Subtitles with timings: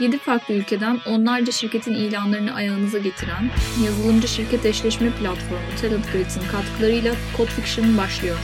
[0.00, 3.50] 7 farklı ülkeden onlarca şirketin ilanlarını ayağınıza getiren
[3.84, 6.06] yazılımcı şirket eşleşme platformu Talent
[6.52, 8.38] katkılarıyla Code Fiction başlıyor.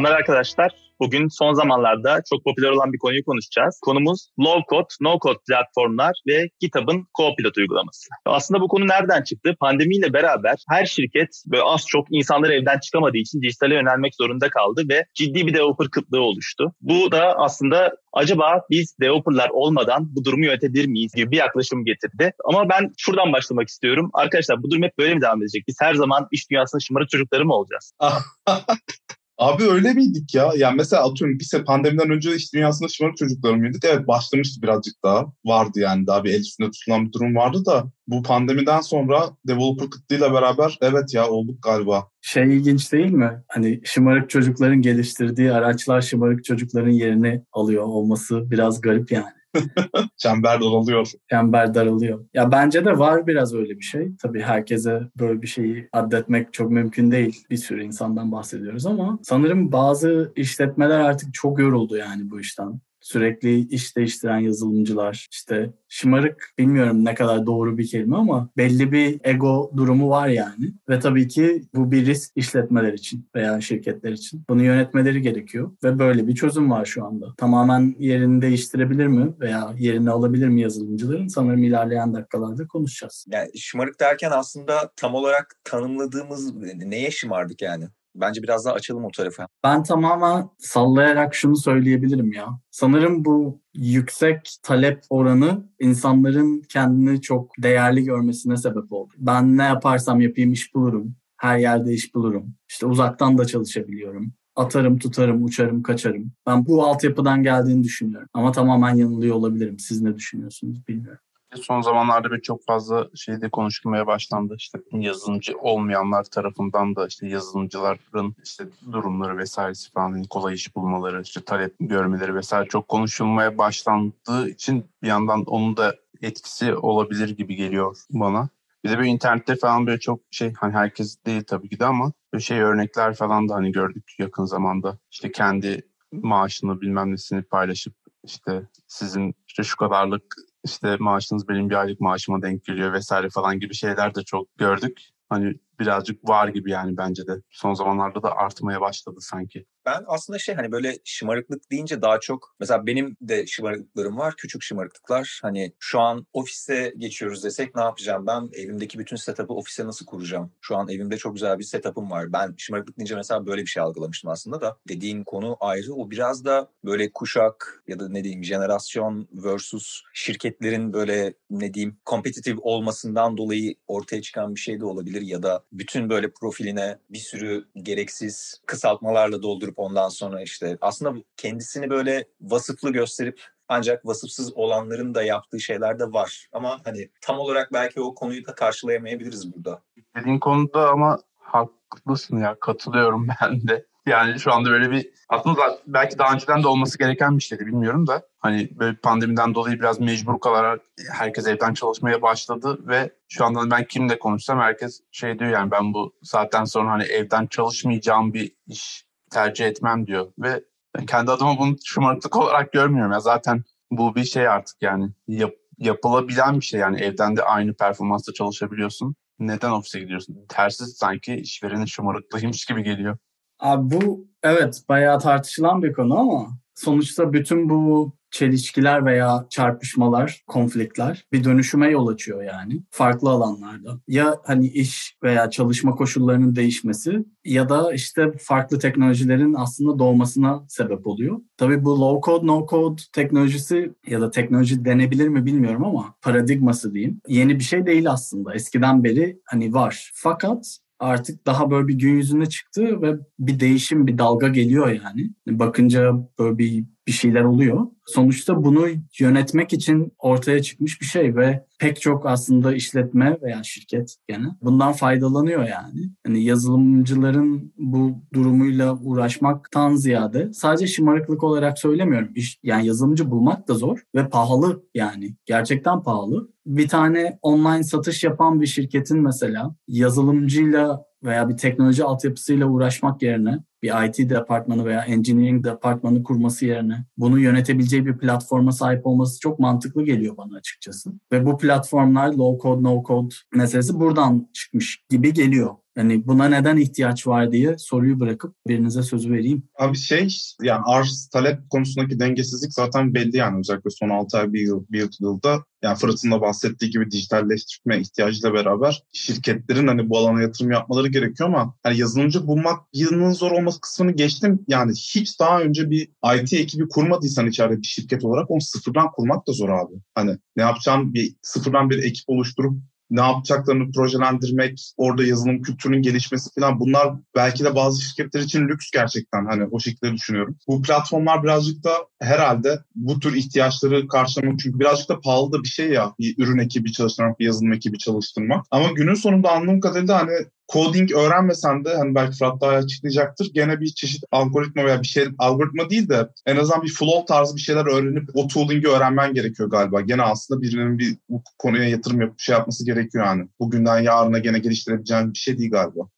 [0.00, 0.70] Selamlar arkadaşlar.
[1.00, 3.80] Bugün son zamanlarda çok popüler olan bir konuyu konuşacağız.
[3.82, 8.08] Konumuz low code, no code platformlar ve GitHub'ın co-pilot uygulaması.
[8.26, 9.56] Aslında bu konu nereden çıktı?
[9.60, 14.82] Pandemiyle beraber her şirket böyle az çok insanlar evden çıkamadığı için dijitale yönelmek zorunda kaldı
[14.90, 16.72] ve ciddi bir developer kıtlığı oluştu.
[16.80, 22.32] Bu da aslında acaba biz developerlar olmadan bu durumu yönetebilir miyiz gibi bir yaklaşım getirdi.
[22.44, 24.10] Ama ben şuradan başlamak istiyorum.
[24.14, 25.64] Arkadaşlar bu durum hep böyle mi devam edecek?
[25.68, 27.92] Biz her zaman iş dünyasında şımarık çocukları mı olacağız?
[29.40, 30.50] Abi öyle miydik ya?
[30.56, 33.84] Yani mesela atıyorum bir pandemiden önce iş dünyasında şımarık çocuklar mıydık?
[33.84, 35.32] Evet başlamıştı birazcık daha.
[35.44, 39.90] Vardı yani daha bir el üstünde tutulan bir durum vardı da bu pandemiden sonra developer
[39.90, 42.08] kıtlığıyla beraber evet ya olduk galiba.
[42.20, 43.42] Şey ilginç değil mi?
[43.48, 49.39] Hani şımarık çocukların geliştirdiği araçlar şımarık çocukların yerini alıyor olması biraz garip yani.
[50.16, 51.10] Çember daralıyor.
[51.30, 52.24] Çember daralıyor.
[52.34, 54.08] Ya bence de var biraz öyle bir şey.
[54.22, 57.44] Tabii herkese böyle bir şeyi addetmek çok mümkün değil.
[57.50, 63.68] Bir sürü insandan bahsediyoruz ama sanırım bazı işletmeler artık çok yoruldu yani bu işten sürekli
[63.68, 69.72] iş değiştiren yazılımcılar, işte şımarık bilmiyorum ne kadar doğru bir kelime ama belli bir ego
[69.76, 70.72] durumu var yani.
[70.88, 74.44] Ve tabii ki bu bir risk işletmeler için veya şirketler için.
[74.48, 77.34] Bunu yönetmeleri gerekiyor ve böyle bir çözüm var şu anda.
[77.36, 81.28] Tamamen yerini değiştirebilir mi veya yerini alabilir mi yazılımcıların?
[81.28, 83.26] Sanırım ilerleyen dakikalarda konuşacağız.
[83.30, 87.84] Yani şımarık derken aslında tam olarak tanımladığımız neye şımardık yani?
[88.14, 89.46] Bence biraz daha açalım o tarafa.
[89.64, 92.46] Ben tamamen sallayarak şunu söyleyebilirim ya.
[92.70, 99.14] Sanırım bu yüksek talep oranı insanların kendini çok değerli görmesine sebep oldu.
[99.18, 101.14] Ben ne yaparsam yapayım iş bulurum.
[101.36, 102.54] Her yerde iş bulurum.
[102.68, 104.32] İşte uzaktan da çalışabiliyorum.
[104.56, 106.32] Atarım, tutarım, uçarım, kaçarım.
[106.46, 108.28] Ben bu altyapıdan geldiğini düşünüyorum.
[108.34, 109.78] Ama tamamen yanılıyor olabilirim.
[109.78, 111.20] Siz ne düşünüyorsunuz bilmiyorum.
[111.56, 114.54] Son zamanlarda bir çok fazla şeyde konuşulmaya başlandı.
[114.58, 121.22] İşte yazılımcı olmayanlar tarafından da işte yazılımcıların işte durumları vesairesi falan hani kolay iş bulmaları,
[121.22, 127.56] işte talep görmeleri vesaire çok konuşulmaya başlandığı için bir yandan onun da etkisi olabilir gibi
[127.56, 128.48] geliyor bana.
[128.84, 132.12] Bir de böyle internette falan böyle çok şey hani herkes değil tabii ki de ama
[132.32, 134.98] böyle şey örnekler falan da hani gördük yakın zamanda.
[135.10, 137.94] İşte kendi maaşını bilmem nesini paylaşıp
[138.24, 140.34] işte sizin işte şu kadarlık
[140.64, 145.00] işte maaşınız benim bir aylık maaşıma denk geliyor vesaire falan gibi şeyler de çok gördük.
[145.28, 147.32] Hani birazcık var gibi yani bence de.
[147.50, 149.66] Son zamanlarda da artmaya başladı sanki.
[149.86, 154.34] Ben aslında şey hani böyle şımarıklık deyince daha çok mesela benim de şımarıklıklarım var.
[154.36, 155.40] Küçük şımarıklıklar.
[155.42, 158.50] Hani şu an ofise geçiyoruz desek ne yapacağım ben?
[158.52, 160.52] Evimdeki bütün setup'ı ofise nasıl kuracağım?
[160.60, 162.32] Şu an evimde çok güzel bir setup'ım var.
[162.32, 164.76] Ben şımarıklık deyince mesela böyle bir şey algılamıştım aslında da.
[164.88, 165.94] Dediğin konu ayrı.
[165.94, 171.96] O biraz da böyle kuşak ya da ne diyeyim jenerasyon versus şirketlerin böyle ne diyeyim
[172.04, 177.18] kompetitif olmasından dolayı ortaya çıkan bir şey de olabilir ya da bütün böyle profiline bir
[177.18, 185.14] sürü gereksiz kısaltmalarla doldurup ondan sonra işte aslında kendisini böyle vasıflı gösterip ancak vasıfsız olanların
[185.14, 186.48] da yaptığı şeyler de var.
[186.52, 189.82] Ama hani tam olarak belki o konuyu da karşılayamayabiliriz burada.
[190.16, 193.86] Dediğin konuda ama haklısın ya katılıyorum ben de.
[194.06, 198.06] Yani şu anda böyle bir aslında belki daha önceden de olması gereken bir şeydi bilmiyorum
[198.06, 200.80] da hani böyle pandemiden dolayı biraz mecbur kalarak
[201.12, 205.94] herkes evden çalışmaya başladı ve şu anda ben kimle konuşsam herkes şey diyor yani ben
[205.94, 210.64] bu saatten sonra hani evden çalışmayacağım bir iş tercih etmem diyor ve
[211.06, 216.60] kendi adıma bunu şımarıklık olarak görmüyorum ya zaten bu bir şey artık yani yap, yapılabilen
[216.60, 219.14] bir şey yani evden de aynı performansla çalışabiliyorsun.
[219.38, 220.46] Neden ofise gidiyorsun?
[220.48, 223.18] Tersi sanki işverenin şımarıklığıymış gibi geliyor.
[223.60, 231.24] Abi bu evet bayağı tartışılan bir konu ama sonuçta bütün bu çelişkiler veya çarpışmalar, konfliktler
[231.32, 234.00] bir dönüşüme yol açıyor yani farklı alanlarda.
[234.08, 241.06] Ya hani iş veya çalışma koşullarının değişmesi ya da işte farklı teknolojilerin aslında doğmasına sebep
[241.06, 241.40] oluyor.
[241.56, 246.94] Tabii bu low code, no code teknolojisi ya da teknoloji denebilir mi bilmiyorum ama paradigması
[246.94, 247.20] diyeyim.
[247.28, 248.54] Yeni bir şey değil aslında.
[248.54, 250.10] Eskiden beri hani var.
[250.14, 255.30] Fakat artık daha böyle bir gün yüzüne çıktı ve bir değişim, bir dalga geliyor yani.
[255.48, 257.86] Bakınca böyle bir bir şeyler oluyor.
[258.06, 258.86] Sonuçta bunu
[259.18, 264.92] yönetmek için ortaya çıkmış bir şey ve pek çok aslında işletme veya şirket gene bundan
[264.92, 266.10] faydalanıyor yani.
[266.26, 272.28] Hani yazılımcıların bu durumuyla uğraşmaktan ziyade sadece şımarıklık olarak söylemiyorum.
[272.34, 275.36] İş, yani yazılımcı bulmak da zor ve pahalı yani.
[275.46, 276.50] Gerçekten pahalı.
[276.66, 283.58] Bir tane online satış yapan bir şirketin mesela yazılımcıyla veya bir teknoloji altyapısıyla uğraşmak yerine
[283.82, 289.58] bir IT departmanı veya engineering departmanı kurması yerine bunu yönetebileceği bir platforma sahip olması çok
[289.58, 291.12] mantıklı geliyor bana açıkçası.
[291.32, 295.74] Ve bu platformlar low code no code meselesi buradan çıkmış gibi geliyor.
[296.00, 299.62] Yani buna neden ihtiyaç var diye soruyu bırakıp birinize sözü vereyim.
[299.78, 300.28] Abi şey
[300.62, 305.08] yani arz talep konusundaki dengesizlik zaten belli yani özellikle son 6 ay bir yıl, bir
[305.20, 311.08] yılda yani Fırat'ın da bahsettiği gibi dijitalleştirme ihtiyacıyla beraber şirketlerin hani bu alana yatırım yapmaları
[311.08, 314.64] gerekiyor ama hani yazılımcı bulmak yılının zor olması kısmını geçtim.
[314.68, 319.48] Yani hiç daha önce bir IT ekibi kurmadıysan içeride bir şirket olarak onu sıfırdan kurmak
[319.48, 319.94] da zor abi.
[320.14, 322.74] Hani ne yapacağım bir sıfırdan bir ekip oluşturup
[323.10, 328.90] ne yapacaklarını projelendirmek, orada yazılım kültürünün gelişmesi falan bunlar belki de bazı şirketler için lüks
[328.90, 330.56] gerçekten hani o şekilde düşünüyorum.
[330.68, 335.68] Bu platformlar birazcık da herhalde bu tür ihtiyaçları karşılamak çünkü birazcık da pahalı da bir
[335.68, 338.66] şey ya bir ürün ekibi çalıştırmak, bir yazılım ekibi çalıştırmak.
[338.70, 340.32] Ama günün sonunda anladığım kadarıyla hani
[340.72, 343.50] coding öğrenmesen de hani belki Fırat daha açıklayacaktır.
[343.54, 347.56] Gene bir çeşit algoritma veya bir şey algoritma değil de en azından bir flow tarzı
[347.56, 350.00] bir şeyler öğrenip o tooling'i öğrenmen gerekiyor galiba.
[350.00, 353.48] Gene aslında birinin bir bu konuya yatırım yapıp şey yapması gerekiyor yani.
[353.60, 356.08] Bugünden yarına gene geliştirebileceğin bir şey değil galiba.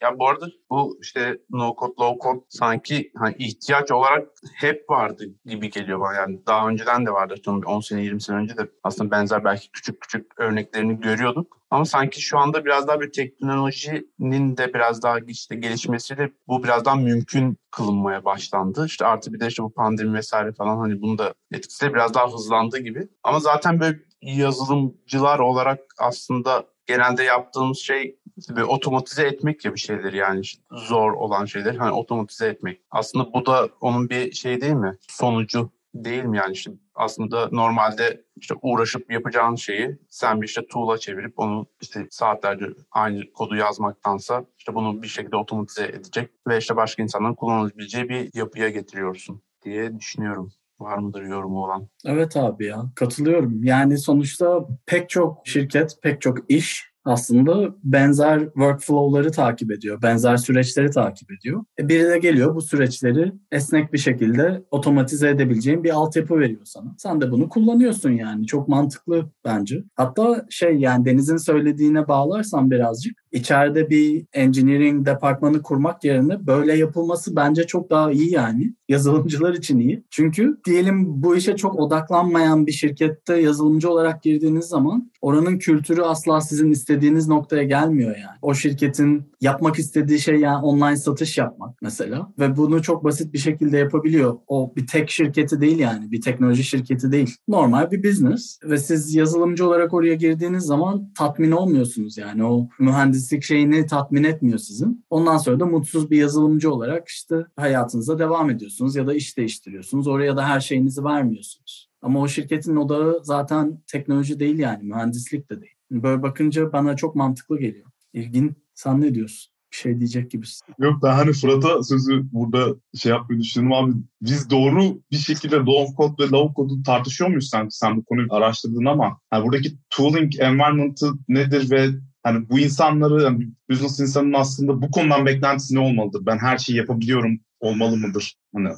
[0.00, 5.24] Ya bu arada bu işte no code, low code sanki hani ihtiyaç olarak hep vardı
[5.44, 6.14] gibi geliyor bana.
[6.14, 7.34] Yani daha önceden de vardı.
[7.44, 11.62] Son 10 sene 20 sene önce de aslında benzer belki küçük küçük örneklerini görüyorduk.
[11.70, 16.84] Ama sanki şu anda biraz daha bir teknolojinin de biraz daha işte gelişmesiyle bu biraz
[16.84, 18.86] daha mümkün kılınmaya başlandı.
[18.86, 22.32] İşte artı bir de işte bu pandemi vesaire falan hani bunu da etkisiyle biraz daha
[22.32, 23.08] hızlandı gibi.
[23.22, 28.16] Ama zaten böyle yazılımcılar olarak aslında genelde yaptığımız şey
[28.50, 30.42] böyle otomatize etmek ya bir şeyleri yani
[30.72, 32.80] zor olan şeyleri hani otomatize etmek.
[32.90, 34.98] Aslında bu da onun bir şey değil mi?
[35.08, 40.98] Sonucu değil mi yani işte aslında normalde işte uğraşıp yapacağın şeyi sen bir işte tool'a
[40.98, 46.76] çevirip onu işte saatlerce aynı kodu yazmaktansa işte bunu bir şekilde otomatize edecek ve işte
[46.76, 50.52] başka insanların kullanabileceği bir yapıya getiriyorsun diye düşünüyorum.
[50.82, 51.88] Var mıdır yorumu olan?
[52.04, 53.64] Evet abi ya katılıyorum.
[53.64, 60.90] Yani sonuçta pek çok şirket, pek çok iş aslında benzer workflow'ları takip ediyor, benzer süreçleri
[60.90, 61.64] takip ediyor.
[61.78, 66.94] E biri de geliyor bu süreçleri esnek bir şekilde otomatize edebileceğin bir altyapı veriyor sana.
[66.98, 68.46] Sen de bunu kullanıyorsun yani.
[68.46, 69.84] Çok mantıklı bence.
[69.94, 77.36] Hatta şey yani Deniz'in söylediğine bağlarsam birazcık içeride bir engineering departmanı kurmak yerine böyle yapılması
[77.36, 78.74] bence çok daha iyi yani.
[78.88, 80.04] Yazılımcılar için iyi.
[80.10, 86.40] Çünkü diyelim bu işe çok odaklanmayan bir şirkette yazılımcı olarak girdiğiniz zaman oranın kültürü asla
[86.40, 88.38] sizin istediğiniz noktaya gelmiyor yani.
[88.42, 93.38] O şirketin yapmak istediği şey yani online satış yapmak mesela ve bunu çok basit bir
[93.38, 94.38] şekilde yapabiliyor.
[94.46, 97.36] O bir tek şirketi değil yani bir teknoloji şirketi değil.
[97.48, 103.42] Normal bir business ve siz yazılımcı olarak oraya girdiğiniz zaman tatmin olmuyorsunuz yani o mühendislik
[103.42, 105.04] şeyini tatmin etmiyor sizin.
[105.10, 110.06] Ondan sonra da mutsuz bir yazılımcı olarak işte hayatınıza devam ediyorsunuz ya da iş değiştiriyorsunuz.
[110.06, 111.81] Oraya da her şeyinizi vermiyorsunuz.
[112.02, 115.74] Ama o şirketin odağı zaten teknoloji değil yani mühendislik de değil.
[115.90, 117.86] Böyle bakınca bana çok mantıklı geliyor.
[118.12, 119.52] İlgin sen ne diyorsun?
[119.72, 120.74] Bir şey diyecek gibisin.
[120.78, 123.92] Yok ben hani Fırat'a sözü burada şey yapmayı düşündüm abi.
[124.22, 127.68] Biz doğru bir şekilde low code ve low code'u tartışıyor muyuz sen?
[127.70, 131.88] Sen bu konuyu araştırdın ama hani buradaki tooling environment'ı nedir ve
[132.22, 136.26] hani bu insanları yani business insanının aslında bu konudan beklentisi ne olmalıdır?
[136.26, 138.36] Ben her şeyi yapabiliyorum olmalı mıdır?
[138.54, 138.68] Hani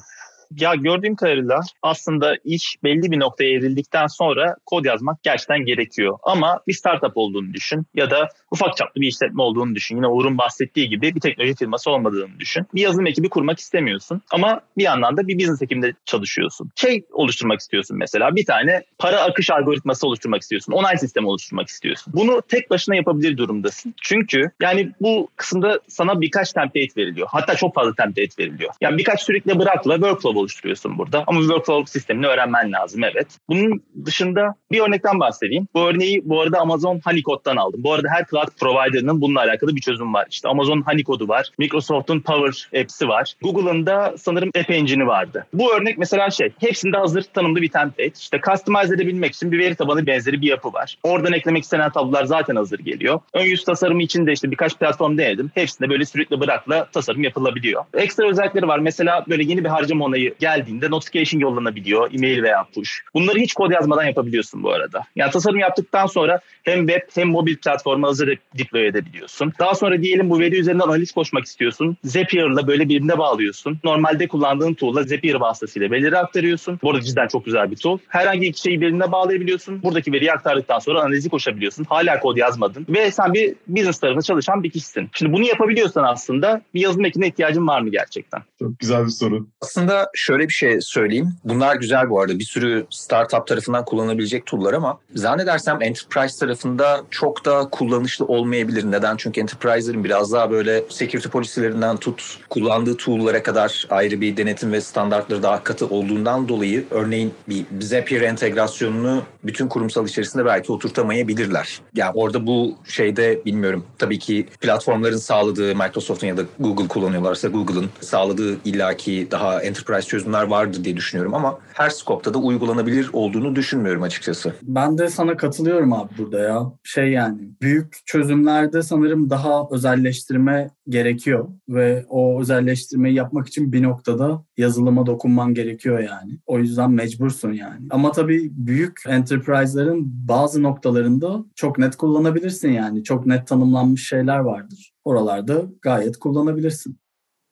[0.50, 6.18] ya gördüğüm kadarıyla aslında iş belli bir noktaya evrildikten sonra kod yazmak gerçekten gerekiyor.
[6.22, 9.96] Ama bir startup olduğunu düşün ya da ufak çaplı bir işletme olduğunu düşün.
[9.96, 12.66] Yine Uğur'un bahsettiği gibi bir teknoloji firması olmadığını düşün.
[12.74, 16.70] Bir yazılım ekibi kurmak istemiyorsun ama bir yandan da bir business ekibinde çalışıyorsun.
[16.76, 20.72] Şey oluşturmak istiyorsun mesela bir tane para akış algoritması oluşturmak istiyorsun.
[20.72, 22.12] Onay sistemi oluşturmak istiyorsun.
[22.16, 23.94] Bunu tek başına yapabilir durumdasın.
[24.02, 27.28] Çünkü yani bu kısımda sana birkaç template veriliyor.
[27.30, 28.72] Hatta çok fazla template veriliyor.
[28.80, 31.24] Yani birkaç sürekli bırakla workflow oluşturuyorsun burada.
[31.26, 33.38] Ama workflow sistemini öğrenmen lazım evet.
[33.48, 35.68] Bunun dışında bir örnekten bahsedeyim.
[35.74, 37.80] Bu örneği bu arada Amazon Honeycode'dan aldım.
[37.84, 40.26] Bu arada her cloud provider'ının bununla alakalı bir çözüm var.
[40.30, 41.50] İşte Amazon Honeycode'u var.
[41.58, 43.34] Microsoft'un Power Apps'i var.
[43.42, 45.46] Google'ın da sanırım App Engine'i vardı.
[45.52, 48.12] Bu örnek mesela şey, hepsinde hazır tanımlı bir template.
[48.20, 50.98] İşte customize edebilmek için bir veri tabanı benzeri bir yapı var.
[51.02, 53.20] Oradan eklemek istenen tablolar zaten hazır geliyor.
[53.32, 55.50] Ön yüz tasarımı için de işte birkaç platform denedim.
[55.54, 57.84] Hepsinde böyle sürekli bırakla tasarım yapılabiliyor.
[57.94, 58.78] Ekstra özellikleri var.
[58.78, 62.10] Mesela böyle yeni bir harcama onayı olayı geldiğinde notification yollanabiliyor.
[62.14, 63.02] E-mail veya push.
[63.14, 65.02] Bunları hiç kod yazmadan yapabiliyorsun bu arada.
[65.16, 69.52] Yani tasarım yaptıktan sonra hem web hem mobil platforma hazır deploy edebiliyorsun.
[69.58, 71.96] Daha sonra diyelim bu veri üzerinden analiz koşmak istiyorsun.
[72.04, 73.78] Zapier'la böyle birbirine bağlıyorsun.
[73.84, 76.78] Normalde kullandığın tool'la Zapier vasıtasıyla verileri aktarıyorsun.
[76.82, 77.98] Bu arada cidden çok güzel bir tool.
[78.08, 79.82] Herhangi iki şeyi birbirine bağlayabiliyorsun.
[79.82, 81.84] Buradaki veriyi aktardıktan sonra analizi koşabiliyorsun.
[81.84, 82.86] Hala kod yazmadın.
[82.88, 85.10] Ve sen bir business tarafında çalışan bir kişisin.
[85.12, 88.42] Şimdi bunu yapabiliyorsan aslında bir yazılım ekibine ihtiyacın var mı gerçekten?
[88.58, 89.46] Çok güzel bir soru.
[89.62, 91.34] Aslında şöyle bir şey söyleyeyim.
[91.44, 92.38] Bunlar güzel bu arada.
[92.38, 98.84] Bir sürü startup tarafından kullanılabilecek tool'lar ama zannedersem enterprise tarafında çok da kullanışlı olmayabilir.
[98.84, 99.16] Neden?
[99.16, 104.80] Çünkü enterprise'lerin biraz daha böyle security polisilerinden tut, kullandığı tool'lara kadar ayrı bir denetim ve
[104.80, 111.80] standartları daha katı olduğundan dolayı örneğin bir Zapier entegrasyonunu bütün kurumsal içerisinde belki oturtamayabilirler.
[111.94, 113.84] Yani orada bu şeyde bilmiyorum.
[113.98, 120.42] Tabii ki platformların sağladığı Microsoft'un ya da Google kullanıyorlarsa Google'ın sağladığı illaki daha enterprise çözümler
[120.42, 124.52] vardır diye düşünüyorum ama her skopta da uygulanabilir olduğunu düşünmüyorum açıkçası.
[124.62, 126.72] Ben de sana katılıyorum abi burada ya.
[126.82, 134.44] Şey yani büyük çözümlerde sanırım daha özelleştirme gerekiyor ve o özelleştirmeyi yapmak için bir noktada
[134.56, 136.38] yazılıma dokunman gerekiyor yani.
[136.46, 137.86] O yüzden mecbursun yani.
[137.90, 143.04] Ama tabii büyük enterprise'ların bazı noktalarında çok net kullanabilirsin yani.
[143.04, 144.92] Çok net tanımlanmış şeyler vardır.
[145.04, 146.98] Oralarda gayet kullanabilirsin.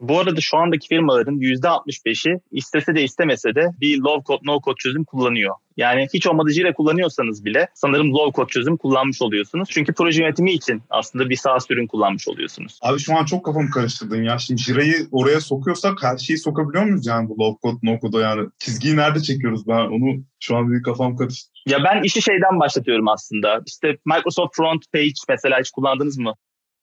[0.03, 4.77] Bu arada şu andaki firmaların %65'i istese de istemese de bir low code no code
[4.79, 5.55] çözüm kullanıyor.
[5.77, 9.69] Yani hiç olmadı Jira kullanıyorsanız bile sanırım low code çözüm kullanmış oluyorsunuz.
[9.73, 12.79] Çünkü proje yönetimi için aslında bir SaaS ürün kullanmış oluyorsunuz.
[12.83, 14.39] Abi şu an çok kafamı karıştırdın ya.
[14.39, 18.49] Şimdi Jira'yı oraya sokuyorsak her şeyi sokabiliyor muyuz yani bu low code no code'a yani?
[18.59, 21.51] Çizgiyi nerede çekiyoruz ben onu şu an bir kafam karıştı.
[21.67, 23.63] Ya ben işi şeyden başlatıyorum aslında.
[23.67, 26.35] İşte Microsoft Front Page mesela hiç kullandınız mı?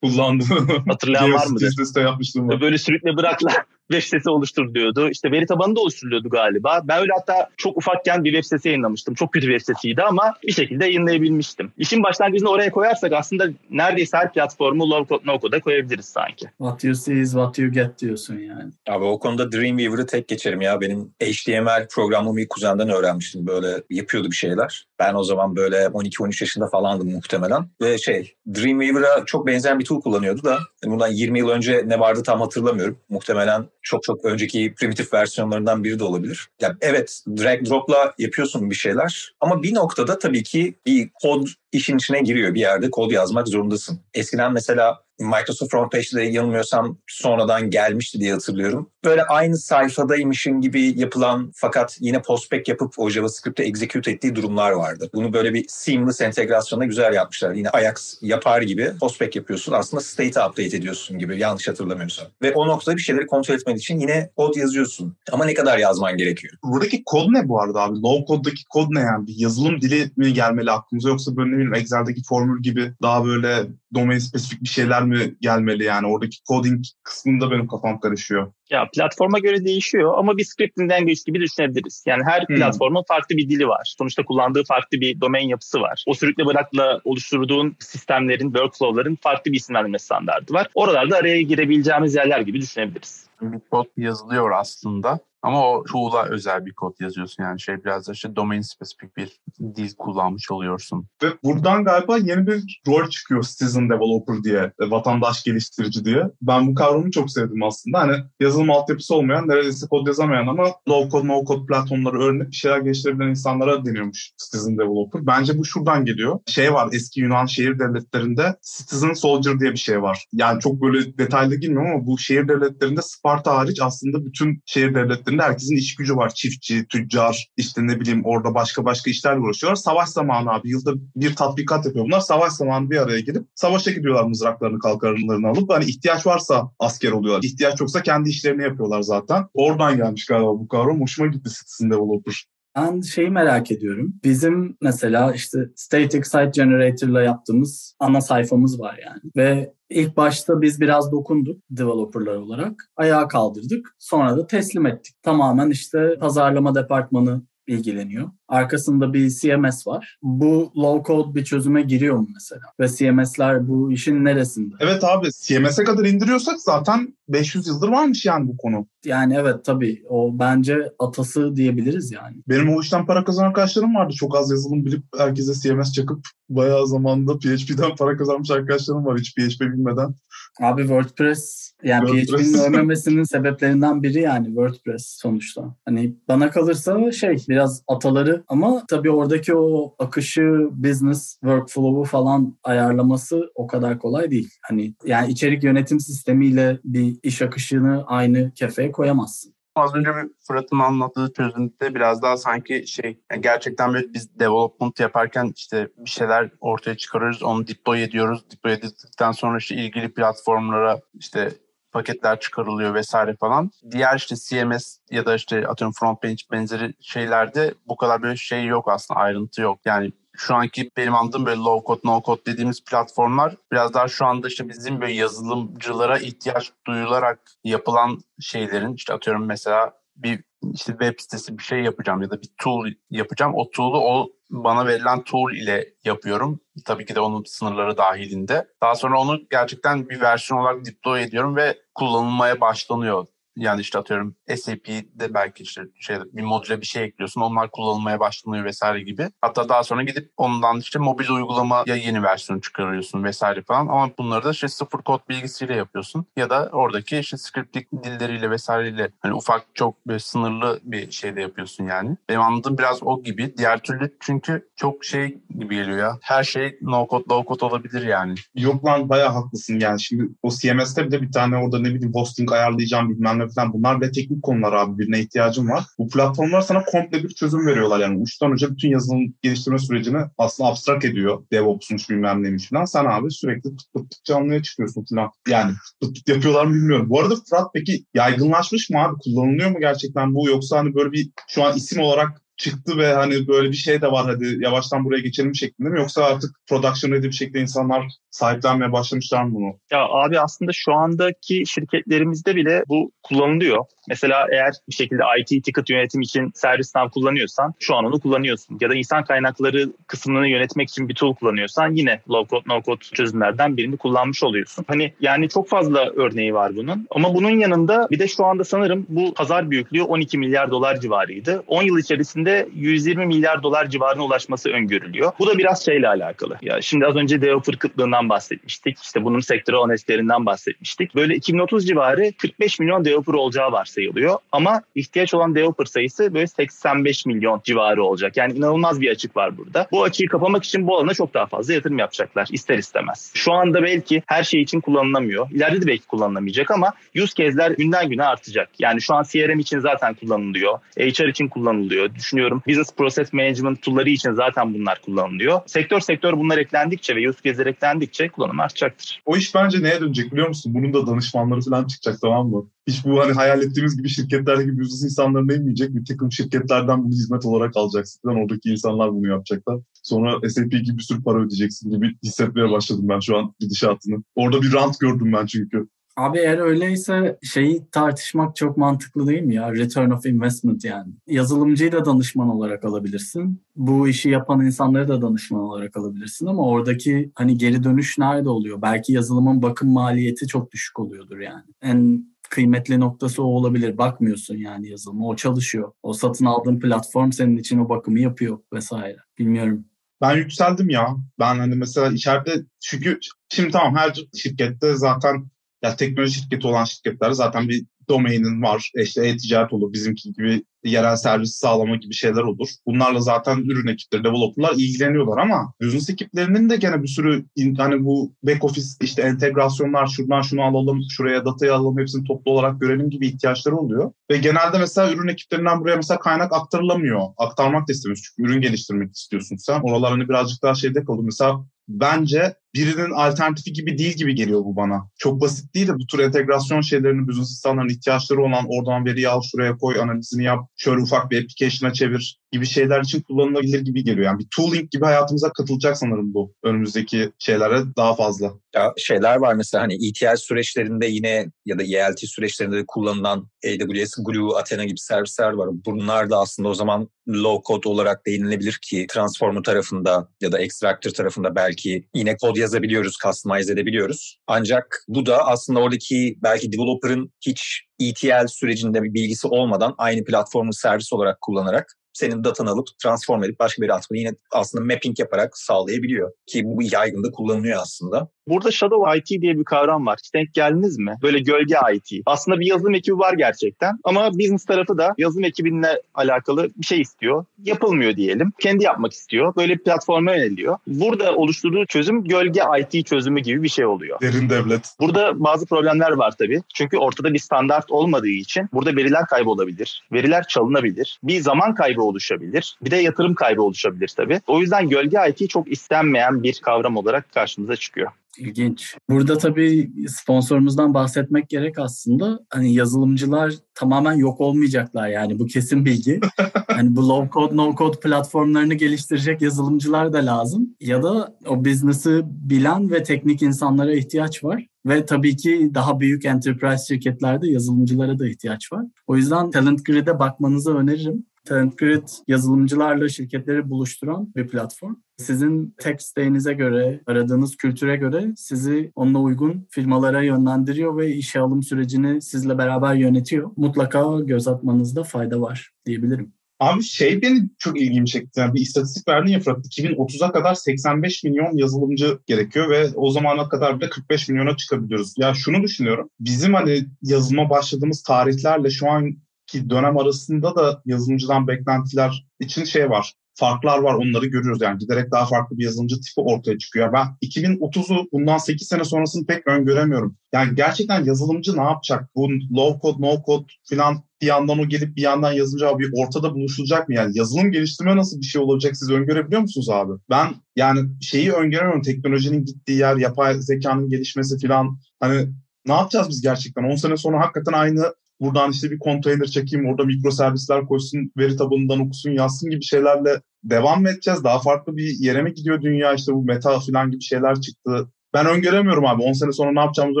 [0.02, 0.46] Kullandım.
[0.88, 1.46] Hatırlayan var
[2.00, 2.48] yapmıştım.
[2.48, 2.60] Var.
[2.60, 3.50] Böyle sürükle bırakla
[3.92, 5.08] web sitesi oluştur diyordu.
[5.10, 6.80] İşte veri tabanı da oluşturuluyordu galiba.
[6.84, 9.14] Ben öyle hatta çok ufakken bir web sitesi yayınlamıştım.
[9.14, 11.72] Çok kötü bir web sitesiydi ama bir şekilde yayınlayabilmiştim.
[11.78, 16.46] İşin başlangıcını oraya koyarsak aslında neredeyse her platformu low code no code'a koyabiliriz sanki.
[16.58, 18.72] What you see is what you get diyorsun yani.
[18.88, 20.80] Abi o konuda Dreamweaver'ı tek geçerim ya.
[20.80, 23.46] Benim HTML programlamayı kuzenden öğrenmiştim.
[23.46, 24.86] Böyle yapıyordu bir şeyler.
[24.98, 27.68] Ben o zaman böyle 12-13 yaşında falandım muhtemelen.
[27.80, 32.22] Ve şey Dreamweaver'a çok benzeyen bir tool kullanıyordu da bundan 20 yıl önce ne vardı
[32.22, 32.98] tam hatırlamıyorum.
[33.08, 36.48] Muhtemelen çok çok önceki primitif versiyonlarından biri de olabilir.
[36.60, 41.96] Yani evet drag drop'la yapıyorsun bir şeyler ama bir noktada tabii ki bir kod işin
[41.96, 42.54] içine giriyor.
[42.54, 44.00] Bir yerde kod yazmak zorundasın.
[44.14, 48.90] Eskiden mesela Microsoft Frontpage'de yanılmıyorsam sonradan gelmişti diye hatırlıyorum.
[49.04, 55.10] Böyle aynı sayfadaymışın gibi yapılan fakat yine postback yapıp o JavaScript'te execute ettiği durumlar vardı.
[55.14, 57.54] Bunu böyle bir seamless entegrasyonla güzel yapmışlar.
[57.54, 59.72] Yine Ajax yapar gibi postback yapıyorsun.
[59.72, 62.26] Aslında state'i update ediyorsun gibi yanlış hatırlamıyorsam.
[62.42, 65.16] Ve o noktada bir şeyleri kontrol etmen için yine kod yazıyorsun.
[65.32, 66.54] Ama ne kadar yazman gerekiyor?
[66.64, 68.00] Buradaki kod ne bu arada abi?
[68.00, 69.26] Low code'daki kod ne yani?
[69.26, 74.18] Bir yazılım dili mi gelmeli aklımıza yoksa böyle bileyim Excel'deki formül gibi daha böyle domain
[74.18, 76.06] spesifik bir şeyler mi gelmeli yani?
[76.06, 78.52] Oradaki coding kısmında benim kafam karışıyor.
[78.70, 82.04] Ya platforma göre değişiyor ama bir scripting language gibi düşünebiliriz.
[82.06, 82.56] Yani her hmm.
[82.56, 83.94] platformun farklı bir dili var.
[83.98, 86.04] Sonuçta kullandığı farklı bir domain yapısı var.
[86.06, 90.68] O sürükle bırakla oluşturduğun sistemlerin, workflow'ların farklı bir isimlendirme standardı var.
[90.74, 93.26] Oralarda araya girebileceğimiz yerler gibi düşünebiliriz.
[93.42, 98.12] Bir kod yazılıyor aslında ama o tool'a özel bir kod yazıyorsun yani şey biraz da
[98.12, 99.40] işte domain spesifik bir
[99.76, 101.06] dil kullanmış oluyorsun.
[101.22, 103.42] Ve buradan galiba yeni bir rol çıkıyor
[103.82, 106.22] citizen developer diye, e, vatandaş geliştirici diye.
[106.42, 107.98] Ben bu kavramı çok sevdim aslında.
[107.98, 112.56] Hani yazılım altyapısı olmayan, neredeyse kod yazamayan ama low code, no code platformları öğrenip bir
[112.56, 115.26] şeyler geliştirebilen insanlara deniyormuş citizen developer.
[115.26, 116.38] Bence bu şuradan geliyor.
[116.46, 120.26] Şey var eski Yunan şehir devletlerinde citizen soldier diye bir şey var.
[120.32, 125.32] Yani çok böyle detaylı girmiyorum ama bu şehir devletlerinde Sparta hariç aslında bütün şehir devletleri
[125.32, 126.34] sektöründe herkesin iş gücü var.
[126.34, 129.76] Çiftçi, tüccar, işte ne bileyim orada başka başka işlerle uğraşıyorlar.
[129.76, 132.20] Savaş zamanı abi yılda bir tatbikat yapıyor bunlar.
[132.20, 135.70] Savaş zamanı bir araya gelip savaşa gidiyorlar mızraklarını kalkarlarını alıp.
[135.70, 137.42] Hani ihtiyaç varsa asker oluyorlar.
[137.42, 139.44] İhtiyaç yoksa kendi işlerini yapıyorlar zaten.
[139.54, 141.00] Oradan gelmiş galiba bu kavram.
[141.00, 142.46] Hoşuma gitti Citizen Developer.
[142.76, 144.14] Ben şeyi merak ediyorum.
[144.24, 149.20] Bizim mesela işte Static Site Generator'la yaptığımız ana sayfamız var yani.
[149.36, 152.90] Ve ilk başta biz biraz dokunduk developerlar olarak.
[152.96, 153.96] Ayağa kaldırdık.
[153.98, 155.14] Sonra da teslim ettik.
[155.22, 158.30] Tamamen işte pazarlama departmanı ilgileniyor.
[158.52, 160.18] Arkasında bir CMS var.
[160.22, 162.62] Bu low code bir çözüme giriyor mu mesela?
[162.80, 164.74] Ve CMS'ler bu işin neresinde?
[164.80, 168.86] Evet abi CMS'e kadar indiriyorsak zaten 500 yıldır varmış yani bu konu.
[169.04, 172.36] Yani evet tabii o bence atası diyebiliriz yani.
[172.48, 174.14] Benim o işten para kazanan arkadaşlarım vardı.
[174.14, 179.34] Çok az yazılım bilip herkese CMS çakıp bayağı zamanda PHP'den para kazanmış arkadaşlarım var hiç
[179.34, 180.14] PHP bilmeden.
[180.60, 182.52] Abi WordPress yani WordPress.
[182.52, 185.76] PHP'nin ölmemesinin sebeplerinden biri yani WordPress sonuçta.
[185.84, 193.52] Hani bana kalırsa şey biraz ataları ama tabii oradaki o akışı, business workflow'u falan ayarlaması
[193.54, 194.50] o kadar kolay değil.
[194.62, 199.54] Hani yani içerik yönetim sistemiyle bir iş akışını aynı kefeye koyamazsın.
[199.74, 200.10] Az önce
[200.46, 206.10] Fırat'ın anlattığı çözümde biraz daha sanki şey yani gerçekten böyle biz development yaparken işte bir
[206.10, 208.44] şeyler ortaya çıkarıyoruz onu deploy ediyoruz.
[208.52, 211.52] Deploy edildikten sonra işte ilgili platformlara işte
[211.92, 213.70] paketler çıkarılıyor vesaire falan.
[213.90, 218.64] Diğer işte CMS ya da işte atıyorum front page benzeri şeylerde bu kadar böyle şey
[218.64, 219.78] yok aslında ayrıntı yok.
[219.84, 224.26] Yani şu anki benim anladığım böyle low code, no code dediğimiz platformlar biraz daha şu
[224.26, 230.44] anda işte bizim böyle yazılımcılara ihtiyaç duyularak yapılan şeylerin işte atıyorum mesela bir
[230.74, 233.52] işte web sitesi bir şey yapacağım ya da bir tool yapacağım.
[233.54, 236.60] O tool'u o bana verilen tool ile yapıyorum.
[236.84, 238.68] Tabii ki de onun sınırları dahilinde.
[238.80, 243.26] Daha sonra onu gerçekten bir versiyon olarak deploy ediyorum ve kullanılmaya başlanıyor.
[243.56, 247.40] Yani işte atıyorum SAP'de belki işte şey, bir modüle bir şey ekliyorsun.
[247.40, 249.28] Onlar kullanılmaya başlanıyor vesaire gibi.
[249.40, 253.86] Hatta daha sonra gidip ondan işte mobil uygulamaya yeni versiyon çıkarıyorsun vesaire falan.
[253.86, 256.26] Ama bunları da işte sıfır kod bilgisiyle yapıyorsun.
[256.36, 261.84] Ya da oradaki işte scripting dilleriyle vesaireyle hani ufak çok böyle sınırlı bir şeyde yapıyorsun
[261.84, 262.16] yani.
[262.28, 263.54] Benim anladığım biraz o gibi.
[263.58, 266.18] Diğer türlü çünkü çok şey gibi geliyor ya.
[266.22, 268.34] Her şey no code, low code olabilir yani.
[268.54, 270.00] Yok lan bayağı haklısın yani.
[270.00, 273.72] Şimdi o CMS'te bir de bir tane orada ne bileyim hosting ayarlayacağım bilmem ne falan.
[273.72, 274.98] Bunlar bile teknik konular abi.
[274.98, 275.84] Birine ihtiyacın var.
[275.98, 278.18] Bu platformlar sana komple bir çözüm veriyorlar yani.
[278.22, 281.44] Uçtan uca bütün yazılım geliştirme sürecini aslında abstrak ediyor.
[281.52, 282.84] DevOps'muş bilmem neymiş falan.
[282.84, 285.30] Sen abi sürekli tık tık tık canlıya çıkıyorsun falan.
[285.48, 287.06] Yani tık tık yapıyorlar mı bilmiyorum.
[287.08, 289.14] Bu arada Fırat peki yaygınlaşmış mı abi?
[289.24, 290.48] Kullanılıyor mu gerçekten bu?
[290.48, 294.12] Yoksa hani böyle bir şu an isim olarak çıktı ve hani böyle bir şey de
[294.12, 295.98] var hadi yavaştan buraya geçelim şeklinde mi?
[295.98, 299.74] Yoksa artık production ready bir şekilde insanlar sahiplenmeye başlamışlar mı bunu?
[299.90, 303.84] Ya abi aslında şu andaki şirketlerimizde bile bu kullanılıyor.
[304.08, 308.78] Mesela eğer bir şekilde IT ticket yönetim için ServiceNow kullanıyorsan şu an onu kullanıyorsun.
[308.80, 313.04] Ya da insan kaynakları kısmını yönetmek için bir tool kullanıyorsan yine low code no code
[313.12, 314.84] çözümlerden birini kullanmış oluyorsun.
[314.88, 317.06] Hani yani çok fazla örneği var bunun.
[317.10, 321.64] Ama bunun yanında bir de şu anda sanırım bu pazar büyüklüğü 12 milyar dolar civarıydı.
[321.66, 322.41] 10 yıl içerisinde
[322.74, 325.32] 120 milyar dolar civarına ulaşması öngörülüyor.
[325.38, 326.58] Bu da biraz şeyle alakalı.
[326.62, 328.98] Ya şimdi az önce developer kıtlığından bahsetmiştik.
[328.98, 331.14] İşte bunun sektörel analizlerinden bahsetmiştik.
[331.14, 334.38] Böyle 2030 civarı 45 milyon developer olacağı varsayılıyor.
[334.52, 338.36] Ama ihtiyaç olan developer sayısı böyle 85 milyon civarı olacak.
[338.36, 339.86] Yani inanılmaz bir açık var burada.
[339.92, 343.32] Bu açığı kapamak için bu alana çok daha fazla yatırım yapacaklar ister istemez.
[343.34, 345.50] Şu anda belki her şey için kullanılamıyor.
[345.50, 348.68] İleride de belki kullanılamayacak ama use case'ler günden güne artacak.
[348.78, 350.78] Yani şu an CRM için zaten kullanılıyor.
[350.98, 352.08] HR için kullanılıyor.
[352.32, 355.60] Düşünüyorum business process management tool'ları için zaten bunlar kullanılıyor.
[355.66, 359.22] Sektör sektör bunlar eklendikçe ve use case'ler eklendikçe kullanım artacaktır.
[359.26, 360.74] O iş bence neye dönecek biliyor musun?
[360.74, 362.70] Bunun da danışmanları falan çıkacak tamam mı?
[362.86, 365.94] Hiç bu hani hayal ettiğimiz gibi şirketler gibi business insanlarına inmeyecek.
[365.94, 368.20] Bir takım şirketlerden bunu hizmet olarak alacaksın.
[368.22, 368.42] Falan.
[368.42, 369.78] Oradaki insanlar bunu yapacaklar.
[370.02, 374.22] Sonra SAP gibi bir sürü para ödeyeceksin gibi hissetmeye başladım ben şu an gidişatını.
[374.34, 375.88] Orada bir rant gördüm ben çünkü.
[376.16, 379.72] Abi eğer öyleyse şeyi tartışmak çok mantıklı değil mi ya?
[379.72, 381.12] Return of investment yani.
[381.26, 383.62] Yazılımcıyı da danışman olarak alabilirsin.
[383.76, 388.82] Bu işi yapan insanları da danışman olarak alabilirsin ama oradaki hani geri dönüş nerede oluyor?
[388.82, 391.64] Belki yazılımın bakım maliyeti çok düşük oluyordur yani.
[391.82, 393.98] En kıymetli noktası o olabilir.
[393.98, 395.26] Bakmıyorsun yani yazılıma.
[395.26, 395.92] O çalışıyor.
[396.02, 399.18] O satın aldığın platform senin için o bakımı yapıyor vesaire.
[399.38, 399.84] Bilmiyorum.
[400.20, 401.16] Ben yükseldim ya.
[401.38, 405.46] Ben hani mesela içeride çünkü şimdi tamam her şirkette zaten
[405.82, 408.90] ya teknoloji şirketi olan şirketler zaten bir domainin var.
[408.96, 412.68] İşte e-ticaret olur bizimki gibi yerel servis sağlama gibi şeyler olur.
[412.86, 417.44] Bunlarla zaten ürün ekipleri, developerlar ilgileniyorlar ama business ekiplerinin de gene bir sürü
[417.76, 422.80] hani bu back office işte entegrasyonlar şuradan şunu alalım, şuraya datayı alalım, hepsini toplu olarak
[422.80, 424.12] görelim gibi ihtiyaçları oluyor.
[424.30, 427.20] Ve genelde mesela ürün ekiplerinden buraya mesela kaynak aktarılamıyor.
[427.36, 429.80] Aktarmak da istemiyorsun çünkü ürün geliştirmek istiyorsun sen.
[429.80, 431.24] Oralar hani birazcık daha şeyde kalıyor.
[431.24, 435.08] Mesela bence birinin alternatifi gibi değil gibi geliyor bu bana.
[435.18, 439.40] Çok basit değil de bu tür entegrasyon şeylerini business insanların ihtiyaçları olan oradan veriyi al
[439.50, 444.26] şuraya koy analizini yap şöyle ufak bir application'a çevir gibi şeyler için kullanılabilir gibi geliyor.
[444.26, 448.52] Yani bir tooling gibi hayatımıza katılacak sanırım bu önümüzdeki şeylere daha fazla.
[448.74, 454.14] Ya şeyler var mesela hani ETL süreçlerinde yine ya da ELT süreçlerinde de kullanılan AWS
[454.24, 455.68] Glue, Athena gibi servisler var.
[455.86, 461.10] Bunlar da aslında o zaman low code olarak değinilebilir ki Transformer tarafında ya da Extractor
[461.10, 464.38] tarafında belki yine kod yazabiliyoruz, customize edebiliyoruz.
[464.46, 470.72] Ancak bu da aslında oradaki belki developer'ın hiç ETL sürecinde bir bilgisi olmadan aynı platformu
[470.72, 475.58] servis olarak kullanarak senin datanı alıp transform edip başka bir atmayı yine aslında mapping yaparak
[475.58, 476.32] sağlayabiliyor.
[476.46, 478.28] Ki bu yaygın da kullanılıyor aslında.
[478.48, 480.18] Burada Shadow IT diye bir kavram var.
[480.22, 481.14] Hiç denk geldiniz mi?
[481.22, 482.22] Böyle gölge IT.
[482.26, 483.98] Aslında bir yazılım ekibi var gerçekten.
[484.04, 487.44] Ama business tarafı da yazılım ekibinle alakalı bir şey istiyor.
[487.58, 488.52] Yapılmıyor diyelim.
[488.60, 489.56] Kendi yapmak istiyor.
[489.56, 490.76] Böyle bir platforma yöneliyor.
[490.86, 494.20] Burada oluşturduğu çözüm gölge IT çözümü gibi bir şey oluyor.
[494.20, 494.94] Derin devlet.
[495.00, 496.62] Burada bazı problemler var tabii.
[496.74, 500.02] Çünkü ortada bir standart olmadığı için burada veriler kaybolabilir.
[500.12, 501.18] Veriler çalınabilir.
[501.22, 502.76] Bir zaman kaybı oluşabilir.
[502.82, 504.40] Bir de yatırım kaybı oluşabilir tabii.
[504.46, 508.10] O yüzden gölge IT çok istenmeyen bir kavram olarak karşımıza çıkıyor.
[508.38, 508.96] İlginç.
[509.10, 512.40] Burada tabii sponsorumuzdan bahsetmek gerek aslında.
[512.50, 516.20] Hani yazılımcılar tamamen yok olmayacaklar yani bu kesin bilgi.
[516.66, 520.76] hani bu low code no code platformlarını geliştirecek yazılımcılar da lazım.
[520.80, 524.66] Ya da o business'ı bilen ve teknik insanlara ihtiyaç var.
[524.86, 528.86] Ve tabii ki daha büyük enterprise şirketlerde yazılımcılara da ihtiyaç var.
[529.06, 531.26] O yüzden Talent Grid'e bakmanızı öneririm.
[531.44, 534.94] Talent Grid yazılımcılarla şirketleri buluşturan bir platform.
[535.16, 541.62] Sizin tek steğinize göre, aradığınız kültüre göre sizi onunla uygun firmalara yönlendiriyor ve işe alım
[541.62, 543.50] sürecini sizle beraber yönetiyor.
[543.56, 546.32] Mutlaka göz atmanızda fayda var diyebilirim.
[546.60, 548.40] Abi şey beni çok ilgimi çekti.
[548.40, 549.66] Yani bir istatistik verdin ya Fırat.
[549.66, 555.14] 2030'a kadar 85 milyon yazılımcı gerekiyor ve o zamana kadar bile 45 milyona çıkabiliyoruz.
[555.18, 556.08] Ya şunu düşünüyorum.
[556.20, 559.16] Bizim hani yazılıma başladığımız tarihlerle şu an
[559.52, 563.14] ki dönem arasında da yazılımcıdan beklentiler için şey var.
[563.34, 566.92] Farklar var onları görüyoruz yani giderek daha farklı bir yazılımcı tipi ortaya çıkıyor.
[566.92, 570.16] Ben 2030'u bundan 8 sene sonrasını pek öngöremiyorum.
[570.32, 572.10] Yani gerçekten yazılımcı ne yapacak?
[572.14, 576.34] Bu low code, no code falan bir yandan o gelip bir yandan yazılımcı abi ortada
[576.34, 576.94] buluşulacak mı?
[576.94, 579.92] Yani yazılım geliştirme nasıl bir şey olacak siz öngörebiliyor musunuz abi?
[580.10, 584.78] Ben yani şeyi öngöremiyorum teknolojinin gittiği yer, yapay zekanın gelişmesi falan.
[585.00, 585.28] Hani
[585.66, 586.64] ne yapacağız biz gerçekten?
[586.64, 591.80] 10 sene sonra hakikaten aynı buradan işte bir konteyner çekeyim, orada mikroservisler koysun, veri tabanından
[591.80, 594.24] okusun, yazsın gibi şeylerle devam mı edeceğiz?
[594.24, 595.94] Daha farklı bir yere mi gidiyor dünya?
[595.94, 597.88] İşte bu meta falan gibi şeyler çıktı.
[598.14, 599.02] Ben öngöremiyorum abi.
[599.02, 600.00] 10 sene sonra ne yapacağımızı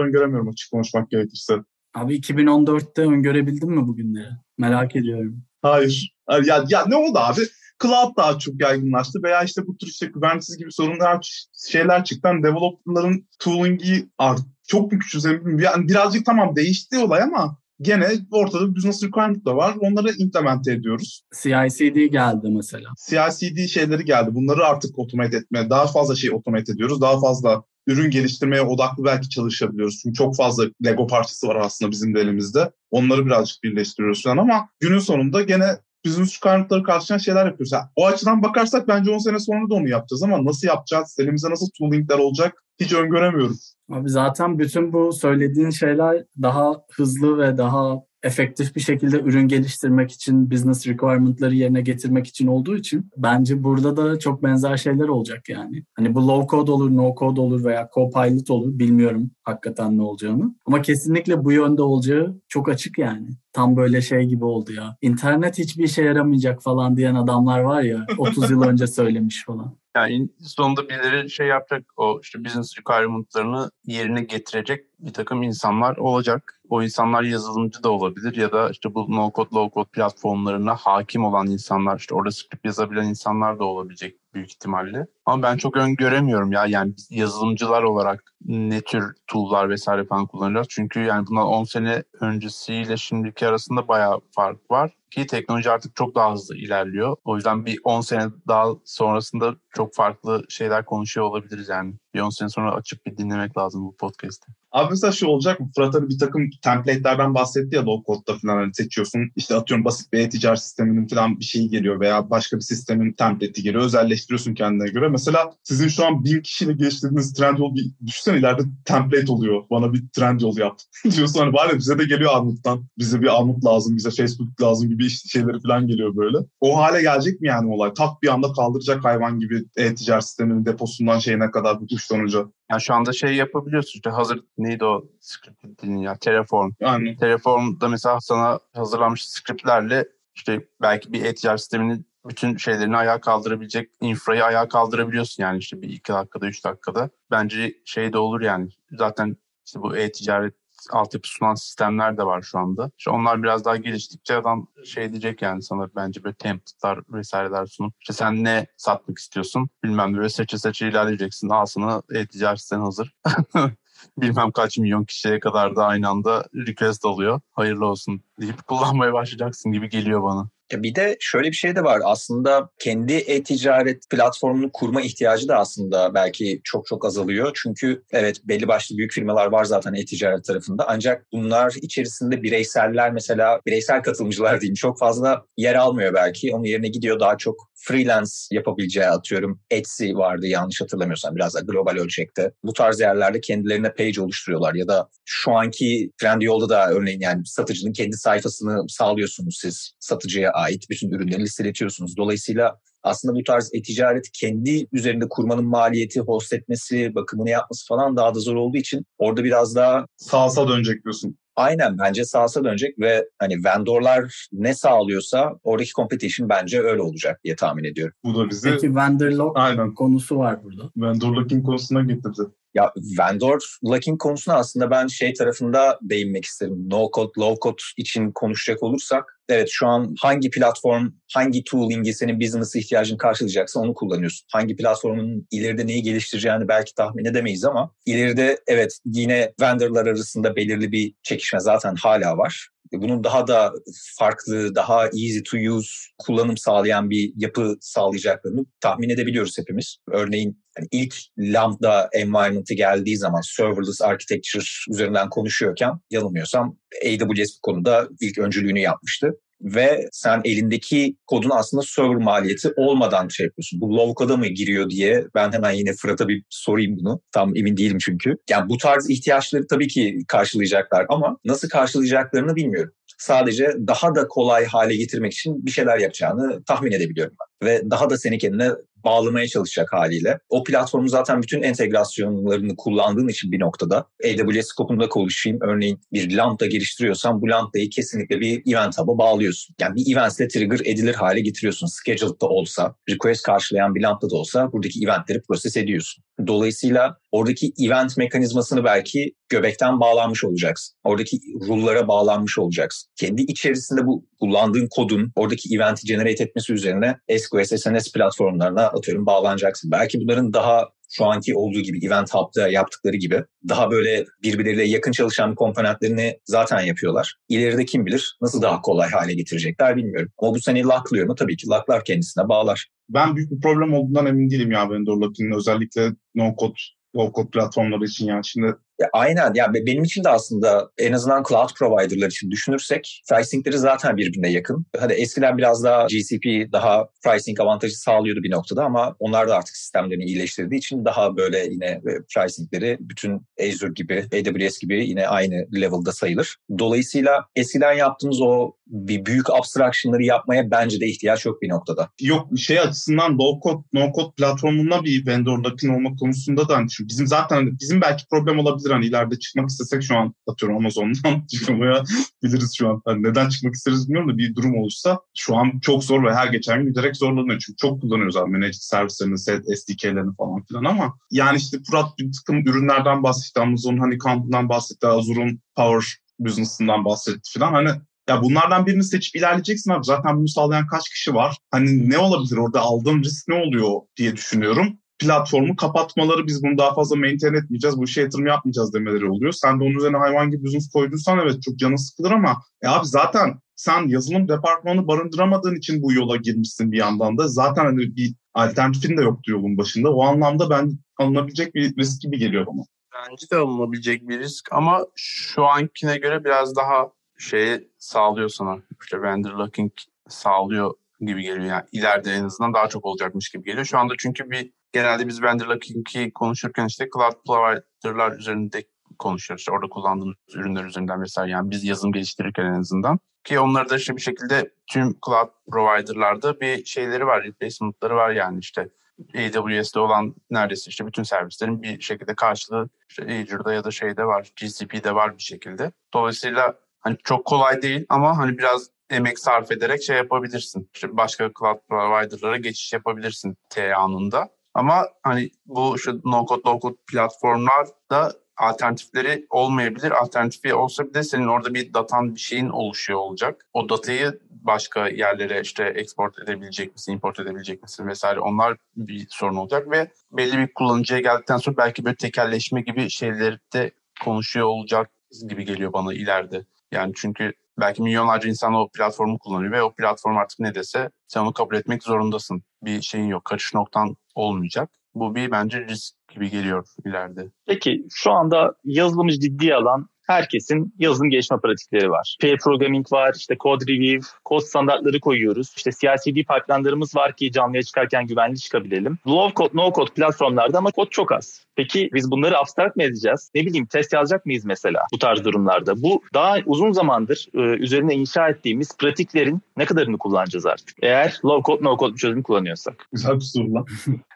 [0.00, 1.54] öngöremiyorum açık konuşmak gerekirse.
[1.94, 4.30] Abi 2014'te öngörebildin mi bugünleri?
[4.58, 5.42] Merak ediyorum.
[5.62, 6.14] Hayır.
[6.44, 7.40] Ya, ya ne oldu abi?
[7.82, 12.28] Cloud daha çok yaygınlaştı veya işte bu tür işte Kubernetes gibi sorunlar şeyler çıktı.
[12.28, 18.70] Yani developerların tooling'i art çok mu küçülse yani birazcık tamam değişti olay ama gene ortada
[18.70, 19.74] bir business requirement da var.
[19.80, 21.22] Onları implemente ediyoruz.
[21.42, 22.88] CI/CD geldi mesela.
[23.08, 24.34] CI/CD şeyleri geldi.
[24.34, 27.00] Bunları artık otomate etmeye, daha fazla şey otomate ediyoruz.
[27.00, 30.00] Daha fazla ürün geliştirmeye odaklı belki çalışabiliyoruz.
[30.02, 32.70] Çünkü çok fazla Lego parçası var aslında bizim de elimizde.
[32.90, 35.66] Onları birazcık birleştiriyoruz falan ama günün sonunda gene
[36.06, 37.72] business requirement'ları karşılayan şeyler yapıyoruz.
[37.72, 41.16] Yani o açıdan bakarsak bence 10 sene sonra da onu yapacağız ama nasıl yapacağız?
[41.18, 42.64] Elimizde nasıl toolingler olacak?
[42.80, 43.58] Hiç öngöremiyorum.
[43.92, 50.12] Abi zaten bütün bu söylediğin şeyler daha hızlı ve daha efektif bir şekilde ürün geliştirmek
[50.12, 55.48] için, business requirement'ları yerine getirmek için olduğu için bence burada da çok benzer şeyler olacak
[55.48, 55.84] yani.
[55.94, 60.54] Hani bu low code olur, no code olur veya co-pilot olur bilmiyorum hakikaten ne olacağını.
[60.66, 63.28] Ama kesinlikle bu yönde olacağı çok açık yani.
[63.52, 64.96] Tam böyle şey gibi oldu ya.
[65.02, 69.81] İnternet hiçbir işe yaramayacak falan diyen adamlar var ya 30 yıl önce söylemiş falan.
[69.96, 76.60] Yani sonunda birileri şey yapacak o işte business requirement'larını yerine getirecek bir takım insanlar olacak.
[76.68, 81.24] O insanlar yazılımcı da olabilir ya da işte bu no code low code platformlarına hakim
[81.24, 85.06] olan insanlar işte orada script yazabilen insanlar da olabilecek büyük ihtimalle.
[85.26, 90.66] Ama ben çok öngöremiyorum ya yani yazılımcılar olarak ne tür tool'lar vesaire falan kullanacağız.
[90.70, 96.14] Çünkü yani bundan 10 sene öncesiyle şimdiki arasında bayağı fark var ki teknoloji artık çok
[96.14, 97.16] daha hızlı ilerliyor.
[97.24, 101.94] O yüzden bir 10 sene daha sonrasında çok farklı şeyler konuşuyor olabiliriz yani.
[102.14, 104.52] Bir 10 sene sonra açıp bir dinlemek lazım bu podcast'i.
[104.72, 105.70] Abi mesela şu olacak mı?
[105.76, 109.20] Fırat hani bir takım template'lerden bahsetti ya low code'da falan hani seçiyorsun.
[109.36, 113.62] İşte atıyorum basit bir e-ticaret sisteminin falan bir şeyi geliyor veya başka bir sistemin template'i
[113.62, 113.82] geliyor.
[113.84, 115.08] Özelleştiriyorsun kendine göre.
[115.08, 119.62] Mesela sizin şu an bin kişiyle geliştirdiğiniz Trendyol bir düşünsene ileride template oluyor.
[119.70, 120.78] Bana bir Trendyol yap.
[121.16, 122.84] Diyorsun hani bari bize de geliyor Armut'tan.
[122.98, 126.38] Bize bir Armut lazım, bize Facebook lazım gibi şeyleri falan geliyor böyle.
[126.60, 127.94] O hale gelecek mi yani olay?
[127.94, 132.28] Tak bir anda kaldıracak hayvan gibi e-ticaret sisteminin deposundan şeyine kadar bir uçtan.
[132.70, 136.70] Yani şu anda şey yapabiliyorsun işte hazır neydi o script dilin ya Terraform.
[136.80, 143.90] Yani Terraform'da mesela sana hazırlanmış scriptlerle işte belki bir e-ticaret sisteminin bütün şeylerini ayağa kaldırabilecek
[144.00, 147.10] infrayı ayağa kaldırabiliyorsun yani işte bir iki dakikada üç dakikada.
[147.30, 150.54] Bence şey de olur yani zaten işte bu e-ticaret
[150.90, 152.90] altyapı sunan sistemler de var şu anda.
[152.98, 157.94] İşte onlar biraz daha geliştikçe adam şey diyecek yani sana bence böyle template'lar vesaireler sunup
[158.00, 161.48] işte sen ne satmak istiyorsun bilmem böyle seçe seçe ilerleyeceksin.
[161.48, 163.14] Al sana e-ticaret siten hazır.
[164.18, 167.40] bilmem kaç milyon kişiye kadar da aynı anda request alıyor.
[167.52, 170.48] Hayırlı olsun deyip kullanmaya başlayacaksın gibi geliyor bana.
[170.72, 172.00] Bir de şöyle bir şey de var.
[172.04, 177.50] Aslında kendi e-ticaret platformunu kurma ihtiyacı da aslında belki çok çok azalıyor.
[177.62, 180.84] Çünkü evet belli başlı büyük firmalar var zaten e-ticaret tarafında.
[180.88, 186.54] Ancak bunlar içerisinde bireyseller mesela bireysel katılımcılar diyeyim çok fazla yer almıyor belki.
[186.54, 191.96] Onun yerine gidiyor daha çok freelance yapabileceği atıyorum Etsy vardı yanlış hatırlamıyorsam biraz da global
[191.96, 192.52] ölçekte.
[192.64, 197.92] Bu tarz yerlerde kendilerine page oluşturuyorlar ya da şu anki Trendyol'da da örneğin yani satıcının
[197.92, 202.16] kendi sayfasını sağlıyorsunuz siz satıcıya ait bütün ürünleri listeletiyorsunuz.
[202.16, 208.34] Dolayısıyla aslında bu tarz e-ticaret kendi üzerinde kurmanın maliyeti, host etmesi, bakımını yapması falan daha
[208.34, 211.38] da zor olduğu için orada biraz daha sağsa dönecek diyorsun.
[211.56, 217.56] Aynen bence sağsa dönecek ve hani vendorlar ne sağlıyorsa oradaki competition bence öyle olacak diye
[217.56, 218.14] tahmin ediyorum.
[218.24, 220.90] Bu da bizi Peki vendor lock aynen konusu var burada.
[220.96, 222.40] vendor locking konusuna getirdi.
[222.74, 226.88] Ya vendor locking konusuna aslında ben şey tarafında değinmek isterim.
[226.90, 232.40] No code, low code için konuşacak olursak evet şu an hangi platform, hangi tooling'i senin
[232.40, 234.46] business ihtiyacını karşılayacaksa onu kullanıyorsun.
[234.52, 240.92] Hangi platformun ileride neyi geliştireceğini belki tahmin edemeyiz ama ileride evet yine vendorlar arasında belirli
[240.92, 242.68] bir çekişme zaten hala var.
[242.92, 243.72] Bunun daha da
[244.18, 249.96] farklı, daha easy to use kullanım sağlayan bir yapı sağlayacaklarını tahmin edebiliyoruz hepimiz.
[250.12, 258.08] Örneğin yani ilk Lambda environment'ı geldiği zaman serverless architecture üzerinden konuşuyorken yanılmıyorsam AWS bu konuda
[258.20, 263.80] ilk öncülüğünü yapmıştı ve sen elindeki kodun aslında server maliyeti olmadan şey yapıyorsun.
[263.80, 267.20] Bu low code'a mı giriyor diye ben hemen yine Fırat'a bir sorayım bunu.
[267.32, 268.36] Tam emin değilim çünkü.
[268.50, 272.92] Yani bu tarz ihtiyaçları tabii ki karşılayacaklar ama nasıl karşılayacaklarını bilmiyorum.
[273.18, 277.68] Sadece daha da kolay hale getirmek için bir şeyler yapacağını tahmin edebiliyorum ben.
[277.68, 278.70] Ve daha da seni kendine
[279.04, 280.38] bağlamaya çalışacak haliyle.
[280.48, 285.58] O platformu zaten bütün entegrasyonlarını kullandığın için bir noktada AWS skopunda konuşayım.
[285.62, 289.74] Örneğin bir Lambda geliştiriyorsan bu Lambda'yı kesinlikle bir event hub'a bağlıyorsun.
[289.80, 291.86] Yani bir eventle trigger edilir hale getiriyorsun.
[291.86, 296.24] Scheduled'da olsa, request karşılayan bir Lambda'da olsa buradaki eventleri proses ediyorsun.
[296.46, 300.96] Dolayısıyla oradaki event mekanizmasını belki göbekten bağlanmış olacaksın.
[301.04, 303.10] Oradaki rule'lara bağlanmış olacaksın.
[303.16, 309.90] Kendi içerisinde bu kullandığın kodun oradaki eventi generate etmesi üzerine SQS, SNS platformlarına atıyorum bağlanacaksın.
[309.90, 315.12] Belki bunların daha şu anki olduğu gibi Event Hub'da yaptıkları gibi daha böyle birbirleriyle yakın
[315.12, 317.34] çalışan komponentlerini zaten yapıyorlar.
[317.48, 320.32] İleride kim bilir nasıl daha kolay hale getirecekler bilmiyorum.
[320.38, 321.34] Ama bu seni locklıyor mu?
[321.34, 322.88] Tabii ki locklar kendisine bağlar.
[323.08, 326.74] Ben büyük bir problem olduğundan emin değilim ya vendor locking'in özellikle no code
[327.16, 329.52] low code platformları için yani şimdi ya aynen.
[329.54, 334.86] Ya benim için de aslında en azından cloud provider'lar için düşünürsek pricingleri zaten birbirine yakın.
[334.98, 339.76] Hadi eskiden biraz daha GCP daha pricing avantajı sağlıyordu bir noktada ama onlar da artık
[339.76, 342.00] sistemlerini iyileştirdiği için daha böyle yine e,
[342.34, 346.56] pricingleri bütün Azure gibi, AWS gibi yine aynı level'da sayılır.
[346.78, 352.08] Dolayısıyla eskiden yaptığımız o bir büyük abstraction'ları yapmaya bence de ihtiyaç yok bir noktada.
[352.20, 356.88] Yok şey açısından low code, no code platformunda bir vendor locking olma konusunda da hani
[357.00, 362.04] bizim zaten bizim belki problem olabilir hani ileride çıkmak istesek şu an atıyorum Amazon'dan çıkmaya
[362.42, 363.02] biliriz şu an.
[363.06, 366.46] Yani neden çıkmak isteriz bilmiyorum da bir durum olursa şu an çok zor ve her
[366.46, 367.60] geçen gün giderek zorlanıyor.
[367.66, 372.66] Çünkü çok kullanıyoruz abi managed servislerini, SDK'lerini falan filan ama yani işte Fırat bir takım
[372.66, 373.60] ürünlerden bahsetti.
[373.60, 375.06] Amazon hani kampından bahsetti.
[375.06, 377.72] Azure'un Power Business'ından bahsetti falan.
[377.72, 377.90] Hani
[378.28, 380.04] ya bunlardan birini seçip ilerleyeceksin abi.
[380.04, 381.56] Zaten bunu sağlayan kaç kişi var?
[381.70, 386.94] Hani ne olabilir orada aldığım risk ne oluyor diye düşünüyorum platformu kapatmaları biz bunu daha
[386.94, 389.52] fazla maintain etmeyeceğiz, bu işe yatırım yapmayacağız demeleri oluyor.
[389.52, 393.06] Sen de onun üzerine hayvan gibi business koyduysan evet çok canı sıkılır ama e abi
[393.06, 397.48] zaten sen yazılım departmanı barındıramadığın için bu yola girmişsin bir yandan da.
[397.48, 400.14] Zaten hani bir alternatifin de yoktu yolun başında.
[400.14, 402.84] O anlamda ben alınabilecek bir risk gibi geliyor bana.
[403.14, 407.10] Bence de alınabilecek bir risk ama şu ankine göre biraz daha
[407.42, 408.78] şeyi sağlıyor sana.
[409.02, 409.92] İşte vendor locking
[410.28, 411.64] sağlıyor gibi geliyor.
[411.64, 413.84] Yani ileride en azından daha çok olacakmış gibi geliyor.
[413.84, 418.84] Şu anda çünkü bir genelde biz vendor locking'i konuşurken işte cloud provider'lar üzerinde
[419.18, 419.60] konuşuyoruz.
[419.60, 421.50] İşte orada kullandığımız ürünler üzerinden vesaire.
[421.50, 423.18] Yani biz yazılım geliştirirken en azından.
[423.44, 428.58] Ki onları da işte bir şekilde tüm cloud provider'larda bir şeyleri var, replacement'ları var yani
[428.58, 428.88] işte
[429.34, 434.52] AWS'de olan neredeyse işte bütün servislerin bir şekilde karşılığı işte Azure'da ya da şeyde var,
[434.60, 435.92] GCP'de var bir şekilde.
[436.14, 440.90] Dolayısıyla hani çok kolay değil ama hani biraz emek sarf ederek şey yapabilirsin.
[441.08, 444.48] Başka cloud provider'lara geçiş yapabilirsin T anında.
[444.74, 450.10] Ama hani bu şu no-code, low-code platformlar da alternatifleri olmayabilir.
[450.10, 453.66] Alternatifi olsa bile senin orada bir datan bir şeyin oluşuyor olacak.
[453.72, 459.56] O datayı başka yerlere işte export edebilecek misin, import edebilecek misin vesaire onlar bir sorun
[459.56, 463.90] olacak ve belli bir kullanıcıya geldikten sonra belki böyle tekelleşme gibi şeyleri de
[464.24, 465.10] konuşuyor olacak
[465.48, 466.64] gibi geliyor bana ileride.
[466.92, 471.40] Yani çünkü belki milyonlarca insan o platformu kullanıyor ve o platform artık ne dese sen
[471.40, 472.62] onu kabul etmek zorundasın.
[472.82, 474.90] Bir şeyin yok, kaçış noktan olmayacak.
[475.14, 477.48] Bu bir bence risk gibi geliyor ileride.
[477.66, 482.36] Peki şu anda yazılımı ciddiye alan herkesin yazılım gelişme pratikleri var.
[482.40, 485.72] Pair programming var, işte code review, kod standartları koyuyoruz.
[485.76, 489.18] İşte CI/CD pipeline'larımız var ki canlıya çıkarken güvenli çıkabilelim.
[489.26, 491.66] Low code, no code platformlarda ama kod çok az.
[491.76, 493.50] Peki biz bunları abstract mı edeceğiz?
[493.54, 496.02] Ne bileyim test yazacak mıyız mesela bu tarz durumlarda?
[496.02, 500.96] Bu daha uzun zamandır e, üzerine inşa ettiğimiz pratiklerin ne kadarını kullanacağız artık?
[501.02, 503.06] Eğer low code, no code bir çözüm kullanıyorsak.
[503.12, 503.86] Güzel bir soru lan.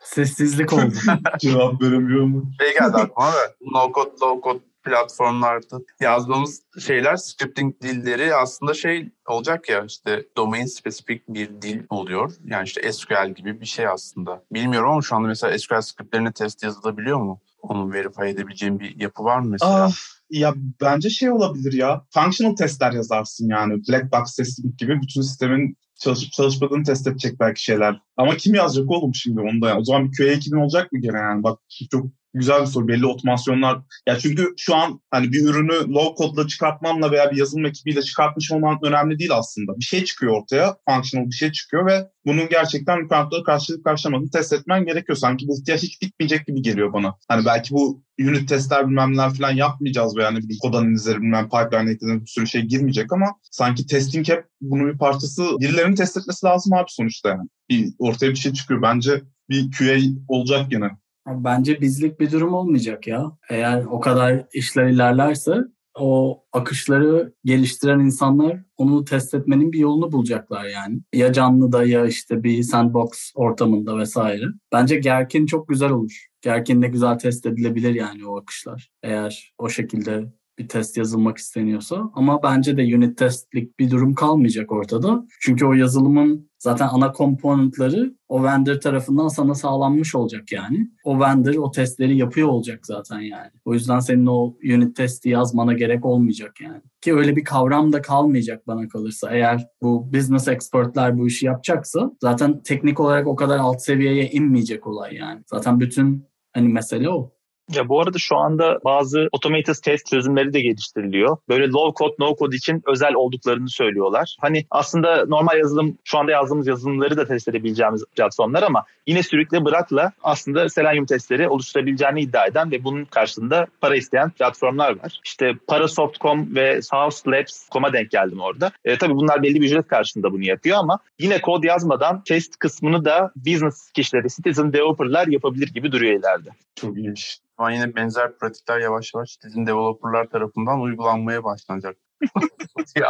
[0.03, 0.93] Sessizlik oldu.
[1.41, 2.51] Cevap veremiyor mu?
[2.61, 9.11] Şey geldi aklıma da no code, low code platformlarda yazdığımız şeyler scripting dilleri aslında şey
[9.29, 12.33] olacak ya işte domain spesifik bir dil oluyor.
[12.45, 14.43] Yani işte SQL gibi bir şey aslında.
[14.53, 17.41] Bilmiyorum ama şu anda mesela SQL scriptlerine test yazılabiliyor mu?
[17.63, 19.85] Onu verify edebileceğim bir yapı var mı mesela?
[19.85, 19.93] Ah,
[20.31, 22.05] ya bence şey olabilir ya.
[22.11, 23.83] Functional testler yazarsın yani.
[23.89, 28.01] Black box testing gibi bütün sistemin çalışıp çalışmadığını test edecek belki şeyler.
[28.17, 29.69] Ama kim yazacak oğlum şimdi onu da?
[29.69, 29.81] Yani?
[29.81, 31.43] O zaman bir QA ekibin olacak mı gene yani?
[31.43, 31.59] Bak
[31.91, 32.07] çok
[32.39, 32.89] güzel bir soru.
[32.89, 33.79] Belli otomasyonlar.
[34.09, 38.53] Ya çünkü şu an hani bir ürünü low code'la çıkartmamla veya bir yazılım ekibiyle çıkartmış
[38.53, 39.79] olman önemli değil aslında.
[39.79, 40.77] Bir şey çıkıyor ortaya.
[40.89, 45.17] Functional bir şey çıkıyor ve bunun gerçekten requirement'lara karşılık karşılamadığını test etmen gerekiyor.
[45.17, 47.15] Sanki bu ihtiyaç hiç bitmeyecek gibi geliyor bana.
[47.29, 51.49] Hani belki bu unit testler bilmem neler falan yapmayacağız veya ne bileyim kod analizleri bilmem
[51.49, 55.43] pipeline eklenen bir sürü şey girmeyecek ama sanki testing hep bunun bir parçası.
[55.61, 57.49] Birilerinin test etmesi lazım abi sonuçta yani.
[57.71, 58.83] Bir, ortaya bir şey çıkıyor.
[58.83, 59.97] Bence bir QA
[60.29, 60.91] olacak gene.
[61.27, 63.33] Bence bizlik bir durum olmayacak ya.
[63.51, 65.55] Eğer o kadar işler ilerlerse
[65.99, 71.01] o akışları geliştiren insanlar onu test etmenin bir yolunu bulacaklar yani.
[71.13, 74.45] Ya canlıda ya işte bir sandbox ortamında vesaire.
[74.73, 76.27] Bence Gerkin çok güzel olur.
[76.43, 78.91] Gerkin de güzel test edilebilir yani o akışlar.
[79.03, 82.11] Eğer o şekilde bir test yazılmak isteniyorsa.
[82.15, 85.27] Ama bence de unit testlik bir durum kalmayacak ortada.
[85.41, 90.91] Çünkü o yazılımın zaten ana komponentleri o vendor tarafından sana sağlanmış olacak yani.
[91.05, 93.51] O vendor o testleri yapıyor olacak zaten yani.
[93.65, 96.83] O yüzden senin o unit testi yazmana gerek olmayacak yani.
[97.01, 99.31] Ki öyle bir kavram da kalmayacak bana kalırsa.
[99.31, 104.87] Eğer bu business expertler bu işi yapacaksa zaten teknik olarak o kadar alt seviyeye inmeyecek
[104.87, 105.43] olay yani.
[105.47, 107.36] Zaten bütün hani mesele o.
[107.73, 111.37] Ya bu arada şu anda bazı automated test çözümleri de geliştiriliyor.
[111.49, 114.37] Böyle low code, no code için özel olduklarını söylüyorlar.
[114.41, 119.65] Hani aslında normal yazılım, şu anda yazdığımız yazılımları da test edebileceğimiz platformlar ama yine sürükle
[119.65, 125.21] bırakla aslında Selenium testleri oluşturabileceğini iddia eden ve bunun karşılığında para isteyen platformlar var.
[125.25, 128.71] İşte Parasoft.com ve House Labs.com'a denk geldim orada.
[128.85, 133.05] E, tabii bunlar belli bir ücret karşılığında bunu yapıyor ama yine kod yazmadan test kısmını
[133.05, 136.51] da business kişileri, citizen developerlar yapabilir gibi duruyor ileride.
[136.77, 137.39] Çok iyiymiş.
[137.59, 141.97] Ama yine benzer pratikler yavaş yavaş sizin developerlar tarafından uygulanmaya başlanacak.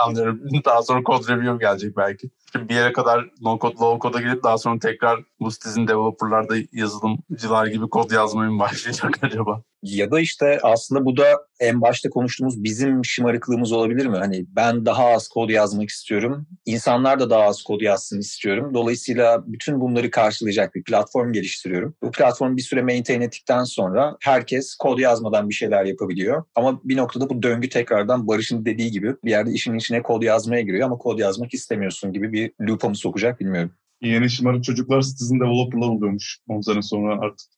[0.07, 0.41] Anlıyorum.
[0.65, 2.31] Daha sonra code review gelecek belki.
[2.55, 6.55] Bir yere kadar no code, low code'a gelip daha sonra tekrar bu sizin developerlar da
[6.73, 9.63] yazılımcılar gibi kod yazmaya mı başlayacak acaba?
[9.83, 11.25] Ya da işte aslında bu da
[11.61, 14.17] en başta konuştuğumuz bizim şımarıklığımız olabilir mi?
[14.17, 16.47] Hani ben daha az kod yazmak istiyorum.
[16.67, 18.75] İnsanlar da daha az kod yazsın istiyorum.
[18.75, 21.95] Dolayısıyla bütün bunları karşılayacak bir platform geliştiriyorum.
[22.03, 26.45] Bu platform bir süre maintain ettikten sonra herkes kod yazmadan bir şeyler yapabiliyor.
[26.55, 30.63] Ama bir noktada bu döngü tekrardan Barış'ın dediği gibi bir yerde işin içine kod yazmaya
[30.63, 33.73] giriyor ama kod yazmak istemiyorsun gibi bir loop'a mı sokacak bilmiyorum.
[34.03, 37.49] Yeni şımarık çocuklar citizen developerlar oluyormuş 10 sene sonra artık.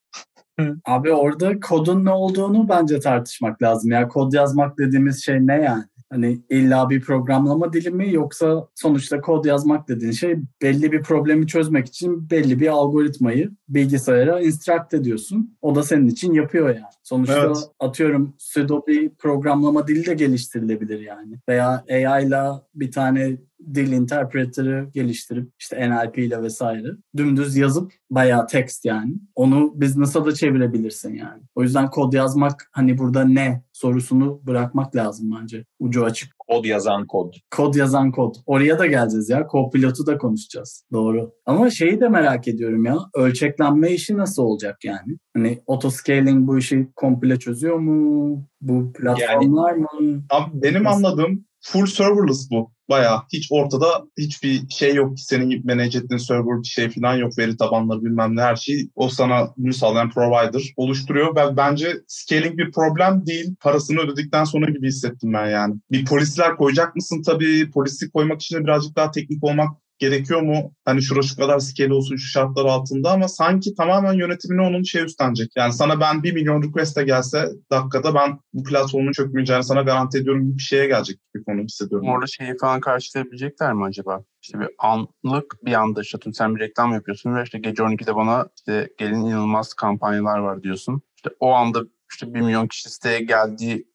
[0.84, 3.90] Abi orada kodun ne olduğunu bence tartışmak lazım.
[3.90, 5.84] Ya kod yazmak dediğimiz şey ne yani?
[6.10, 11.46] Hani illa bir programlama dili mi yoksa sonuçta kod yazmak dediğin şey belli bir problemi
[11.46, 15.56] çözmek için belli bir algoritmayı bilgisayara instruct ediyorsun.
[15.62, 16.92] O da senin için yapıyor yani.
[17.02, 17.56] Sonuçta evet.
[17.80, 21.38] atıyorum pseudo bir programlama dili de geliştirilebilir yani.
[21.48, 22.42] Veya AI ile
[22.74, 23.36] bir tane
[23.74, 29.14] dil interpreter'ı geliştirip işte NLP ile vesaire dümdüz yazıp bayağı text yani.
[29.34, 31.42] Onu business'a da çevirebilirsin yani.
[31.54, 35.64] O yüzden kod yazmak hani burada ne sorusunu bırakmak lazım bence.
[35.78, 36.38] Ucu açık.
[36.38, 37.34] Kod yazan kod.
[37.50, 38.34] Kod yazan kod.
[38.46, 39.40] Oraya da geleceğiz ya.
[39.40, 40.84] Co-pilot'u da konuşacağız.
[40.92, 41.32] Doğru.
[41.46, 42.96] Ama şeyi de merak ediyorum ya.
[43.14, 45.18] Ölçeklenme işi nasıl olacak yani?
[45.36, 48.44] Hani autoscaling bu işi komple çözüyor mu?
[48.60, 50.22] Bu platformlar yani, mı?
[50.30, 51.04] Abi benim nasıl?
[51.04, 52.72] anladığım full serverless bu.
[52.88, 53.86] Bayağı hiç ortada
[54.18, 57.38] hiçbir şey yok ki senin manage ettiğin server bir şey falan yok.
[57.38, 61.36] Veri tabanları bilmem ne her şey o sana bunu sağlayan provider oluşturuyor.
[61.36, 63.54] ve bence scaling bir problem değil.
[63.60, 65.74] Parasını ödedikten sonra gibi hissettim ben yani.
[65.90, 67.70] Bir polisler koyacak mısın tabii.
[67.70, 70.72] Polisi koymak için birazcık daha teknik olmak gerekiyor mu?
[70.84, 75.04] Hani şura şu kadar scale olsun şu şartlar altında ama sanki tamamen yönetimini onun şey
[75.04, 75.50] üstlenecek.
[75.56, 80.56] Yani sana ben 1 milyon request'e gelse dakikada ben bu platformun çökmeyeceğini sana garanti ediyorum
[80.56, 82.08] bir şeye gelecek bir konu hissediyorum.
[82.08, 84.24] Orada şeyi falan karşılayabilecekler mi acaba?
[84.42, 88.48] İşte bir anlık bir anda işte sen bir reklam yapıyorsun ve işte gece 12'de bana
[88.58, 91.02] işte gelin inanılmaz kampanyalar var diyorsun.
[91.16, 91.82] İşte o anda
[92.12, 93.88] işte 1 milyon kişi siteye geldiği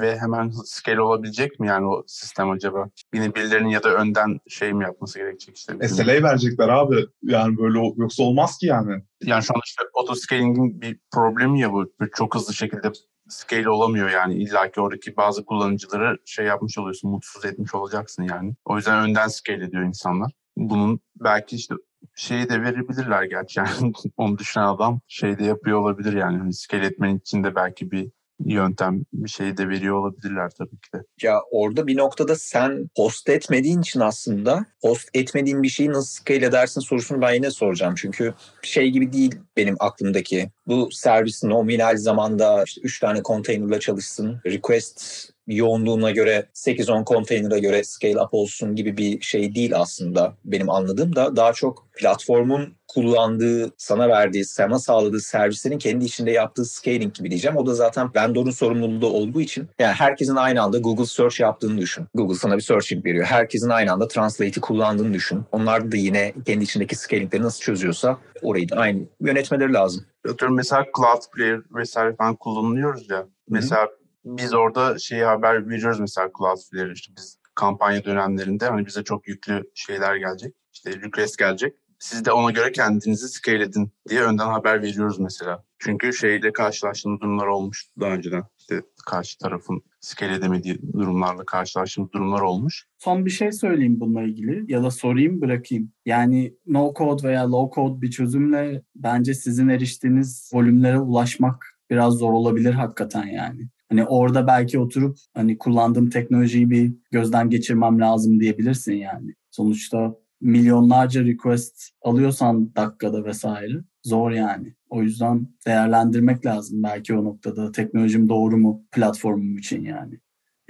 [0.00, 2.90] ve hemen scale olabilecek mi yani o sistem acaba?
[3.14, 5.88] Yine birilerinin ya da önden şey mi yapması gerekecek işte?
[5.88, 7.06] SLA verecekler abi.
[7.22, 9.02] Yani böyle yoksa olmaz ki yani.
[9.24, 11.92] Yani şu an işte auto scaling'in bir problemi ya bu.
[12.16, 12.92] Çok hızlı şekilde
[13.28, 14.34] scale olamıyor yani.
[14.34, 18.54] İlla ki oradaki bazı kullanıcıları şey yapmış oluyorsun, mutsuz etmiş olacaksın yani.
[18.64, 20.32] O yüzden önden scale ediyor insanlar.
[20.56, 21.74] Bunun belki işte
[22.16, 26.38] şeyi de verebilirler gerçi yani onu düşünen adam şey de yapıyor olabilir yani.
[26.38, 28.10] Hani scale etmenin içinde belki bir
[28.44, 31.02] yöntem bir şey de veriyor olabilirler tabii ki de.
[31.22, 36.46] Ya orada bir noktada sen host etmediğin için aslında host etmediğin bir şeyi nasıl scale
[36.46, 37.94] edersin sorusunu ben yine soracağım.
[37.96, 40.50] Çünkü şey gibi değil benim aklımdaki.
[40.66, 44.40] Bu servis nominal zamanda işte 3 tane konteynerla çalışsın.
[44.46, 50.70] Request yoğunluğuna göre 8-10 konteynere göre scale up olsun gibi bir şey değil aslında benim
[50.70, 57.14] anladığım da daha çok platformun kullandığı, sana verdiği, sana sağladığı servislerin kendi içinde yaptığı scaling
[57.14, 57.56] gibi diyeceğim.
[57.56, 62.06] O da zaten vendorun sorumluluğu olduğu için yani herkesin aynı anda Google Search yaptığını düşün.
[62.14, 63.24] Google sana bir searching veriyor.
[63.24, 65.42] Herkesin aynı anda Translate'i kullandığını düşün.
[65.52, 70.04] Onlar da yine kendi içindeki scalingleri nasıl çözüyorsa orayı da aynı yönetmeleri lazım.
[70.28, 73.26] Atıyorum mesela Cloudflare vesaire falan kullanılıyoruz ya.
[73.48, 73.98] Mesela Hı-hı
[74.36, 79.70] biz orada şeyi haber veriyoruz mesela Cloudflare'e işte biz kampanya dönemlerinde hani bize çok yüklü
[79.74, 80.54] şeyler gelecek.
[80.72, 81.74] İşte request gelecek.
[81.98, 85.64] Siz de ona göre kendinizi scale edin diye önden haber veriyoruz mesela.
[85.78, 88.44] Çünkü şeyle karşılaştığımız durumlar olmuş daha önceden.
[88.58, 92.86] İşte karşı tarafın scale edemediği durumlarla karşılaştığımız durumlar olmuş.
[92.98, 95.92] Son bir şey söyleyeyim bununla ilgili ya da sorayım bırakayım.
[96.06, 102.32] Yani no code veya low code bir çözümle bence sizin eriştiğiniz volümlere ulaşmak biraz zor
[102.32, 103.68] olabilir hakikaten yani.
[103.88, 109.34] Hani orada belki oturup hani kullandığım teknolojiyi bir gözden geçirmem lazım diyebilirsin yani.
[109.50, 113.74] Sonuçta milyonlarca request alıyorsan dakikada vesaire
[114.04, 114.74] zor yani.
[114.90, 120.20] O yüzden değerlendirmek lazım belki o noktada teknolojim doğru mu platformum için yani.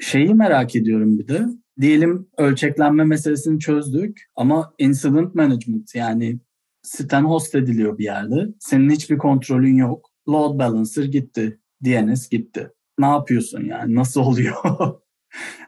[0.01, 1.47] Şeyi merak ediyorum bir de.
[1.81, 6.41] Diyelim ölçeklenme meselesini çözdük ama incident management yani
[6.83, 8.49] siten host ediliyor bir yerde.
[8.61, 10.11] Senin hiçbir kontrolün yok.
[10.29, 11.61] Load balancer gitti.
[11.85, 13.95] DNS gitti ne yapıyorsun yani?
[13.95, 14.55] Nasıl oluyor?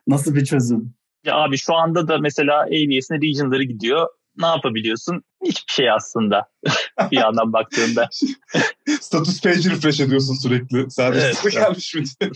[0.07, 0.95] Nasıl bir çözüm?
[1.25, 4.09] Ya abi şu anda da mesela AWS'in region'ları gidiyor.
[4.37, 5.23] Ne yapabiliyorsun?
[5.45, 6.49] Hiçbir şey aslında
[7.11, 8.09] bir yandan baktığında.
[9.01, 10.91] Status page refresh ediyorsun sürekli.
[10.91, 12.31] Sadece evet, gelmiş mi diye.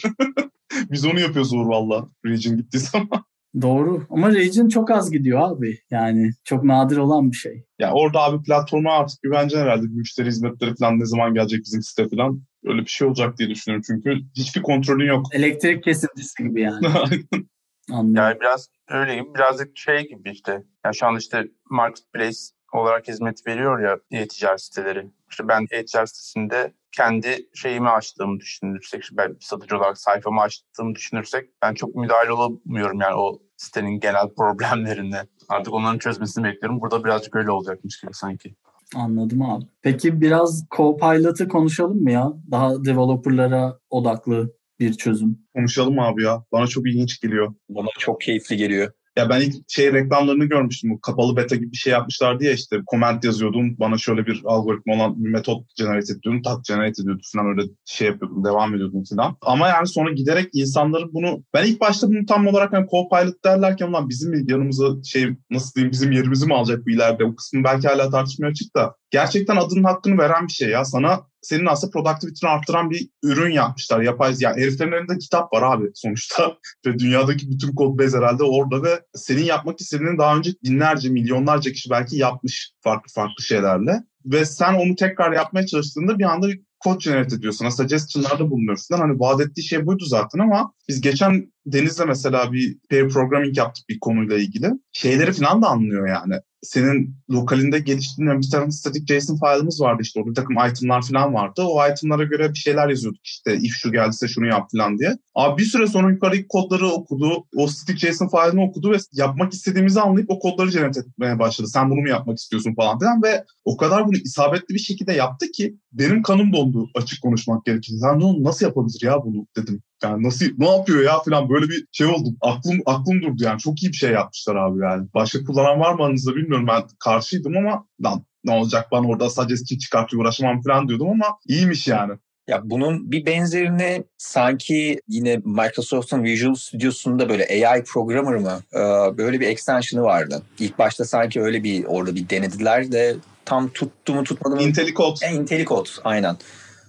[0.91, 2.09] Biz onu yapıyoruz Uğur valla.
[2.27, 3.25] Region gittiği zaman.
[3.63, 5.79] Doğru ama Rage'in çok az gidiyor abi.
[5.91, 7.65] Yani çok nadir olan bir şey.
[7.79, 9.87] Ya orada abi platforma artık güvence herhalde.
[9.87, 12.43] Müşteri hizmetleri falan ne zaman gelecek bizim site falan.
[12.65, 15.27] Öyle bir şey olacak diye düşünüyorum çünkü hiçbir kontrolün yok.
[15.33, 16.87] Elektrik kesintisi gibi yani.
[17.91, 18.15] Anladım.
[18.15, 20.63] Yani biraz öyle gibi birazcık şey gibi işte.
[20.85, 22.39] Yani şu an işte marketplace
[22.73, 25.11] olarak hizmet veriyor ya e-ticaret siteleri.
[25.31, 31.51] İşte ben e-ticaret sitesinde kendi şeyimi açtığımı düşünürsek, ben bir satıcı olarak sayfamı açtığımı düşünürsek
[31.63, 35.23] ben çok müdahale olamıyorum yani o sitenin genel problemlerine.
[35.49, 36.81] Artık onların çözmesini bekliyorum.
[36.81, 38.55] Burada birazcık öyle olacakmış gibi sanki.
[38.95, 39.65] Anladım abi.
[39.83, 42.33] Peki biraz Copilot'ı konuşalım mı ya?
[42.51, 45.39] Daha developerlara odaklı bir çözüm.
[45.55, 46.45] Konuşalım abi ya.
[46.53, 47.55] Bana çok ilginç geliyor.
[47.69, 48.93] Bana çok keyifli geliyor.
[49.17, 50.91] Ya ben ilk şey reklamlarını görmüştüm.
[50.91, 53.79] Bu kapalı beta gibi bir şey yapmışlardı ya işte comment yazıyordum.
[53.79, 56.43] Bana şöyle bir algoritma olan bir metot generate ediyordum.
[56.43, 58.45] Tak generate ediyordu falan öyle şey yapıyordum.
[58.45, 59.37] Devam ediyordum falan.
[59.43, 63.89] Ama yani sonra giderek insanların bunu ben ilk başta bunu tam olarak hani co-pilot derlerken
[63.89, 67.25] ulan bizim yanımıza şey nasıl diyeyim bizim yerimizi mi alacak bu ileride?
[67.25, 68.95] O kısmı belki hala tartışmaya açık da.
[69.15, 70.85] Gerçekten adının hakkını veren bir şey ya.
[70.85, 74.01] Sana senin aslında productivity'ni arttıran bir ürün yapmışlar.
[74.01, 76.57] Yapay yani heriflerin elinde kitap var abi sonuçta.
[76.87, 81.73] ve dünyadaki bütün kod base herhalde orada ve senin yapmak istediğini daha önce binlerce, milyonlarca
[81.73, 84.05] kişi belki yapmış farklı farklı şeylerle.
[84.25, 86.47] Ve sen onu tekrar yapmaya çalıştığında bir anda
[86.81, 87.69] kod generate ediyorsun.
[87.69, 88.99] Suggestion'larda bulunuyorsun.
[88.99, 93.85] Hani vaat ettiği şey buydu zaten ama biz geçen Deniz'le mesela bir pair programming yaptık
[93.89, 94.71] bir konuyla ilgili.
[94.93, 100.21] Şeyleri falan da anlıyor yani senin lokalinde geliştirdiğin bir takım static JSON file'ımız vardı işte.
[100.21, 101.63] Orada bir takım itemlar falan vardı.
[101.63, 103.57] O itemlara göre bir şeyler yazıyorduk işte.
[103.57, 105.19] If şu geldiyse şunu yap falan diye.
[105.35, 107.45] Abi bir süre sonra yukarıdaki kodları okudu.
[107.57, 111.69] O static JSON file'ını okudu ve yapmak istediğimizi anlayıp o kodları generate etmeye başladı.
[111.69, 115.47] Sen bunu mu yapmak istiyorsun falan filan ve o kadar bunu isabetli bir şekilde yaptı
[115.47, 117.99] ki benim kanım dondu açık konuşmak gerekirse.
[117.99, 119.83] Sen nasıl yapabilir ya bunu dedim.
[120.05, 122.29] Yani nasıl ne yapıyor ya falan böyle bir şey oldu.
[122.41, 123.59] Aklım aklım durdu yani.
[123.59, 125.09] Çok iyi bir şey yapmışlar abi yani.
[125.15, 126.67] Başka kullanan var mı aranızda bilmiyorum.
[126.67, 131.27] Ben karşıydım ama lan ne olacak ben orada sadece skin çıkartıyor uğraşamam falan diyordum ama
[131.49, 132.13] iyiymiş yani.
[132.49, 138.79] Ya bunun bir benzerini sanki yine Microsoft'un Visual Studio'sunda böyle AI Programmer mı ee,
[139.19, 140.43] böyle bir extension'ı vardı.
[140.59, 144.63] İlk başta sanki öyle bir orada bir denediler de tam tuttu mu tutmadı mı?
[144.63, 145.27] IntelliCode.
[145.27, 146.37] E, IntelliCode aynen.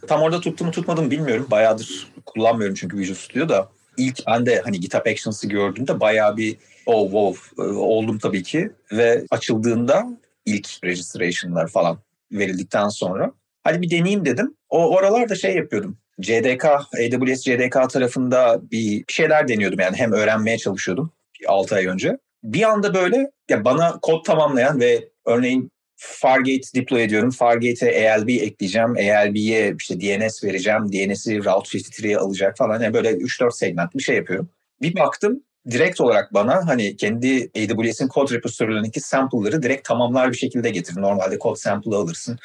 [0.08, 1.48] Tam orada tuttu mu tutmadı bilmiyorum.
[1.52, 3.70] Bayağıdır kullanmıyorum çünkü Visual Studio'da.
[3.98, 8.72] İlk ben de hani GitHub Actions'ı gördüğümde bayağı bir oh wow e, oldum tabii ki.
[8.92, 10.08] Ve açıldığında
[10.46, 11.98] ilk registration'lar falan
[12.32, 13.32] verildikten sonra
[13.64, 14.56] hadi bir deneyeyim dedim.
[14.70, 15.98] O oralarda şey yapıyordum.
[16.22, 21.12] CDK, AWS CDK tarafında bir şeyler deniyordum yani hem öğrenmeye çalışıyordum
[21.48, 22.18] 6 ay önce.
[22.44, 27.30] Bir anda böyle ya bana kod tamamlayan ve örneğin Fargate deploy ediyorum.
[27.30, 28.92] Fargate'e ALB ekleyeceğim.
[28.92, 30.92] ALB'ye işte DNS vereceğim.
[30.92, 32.82] DNS'i Route 53'ye alacak falan.
[32.82, 34.50] Yani böyle 3-4 segment bir şey yapıyorum.
[34.82, 40.70] Bir baktım direkt olarak bana hani kendi AWS'in kod repository'lerindeki sample'ları direkt tamamlar bir şekilde
[40.70, 41.02] getir.
[41.02, 42.40] Normalde kod sample'ı alırsın,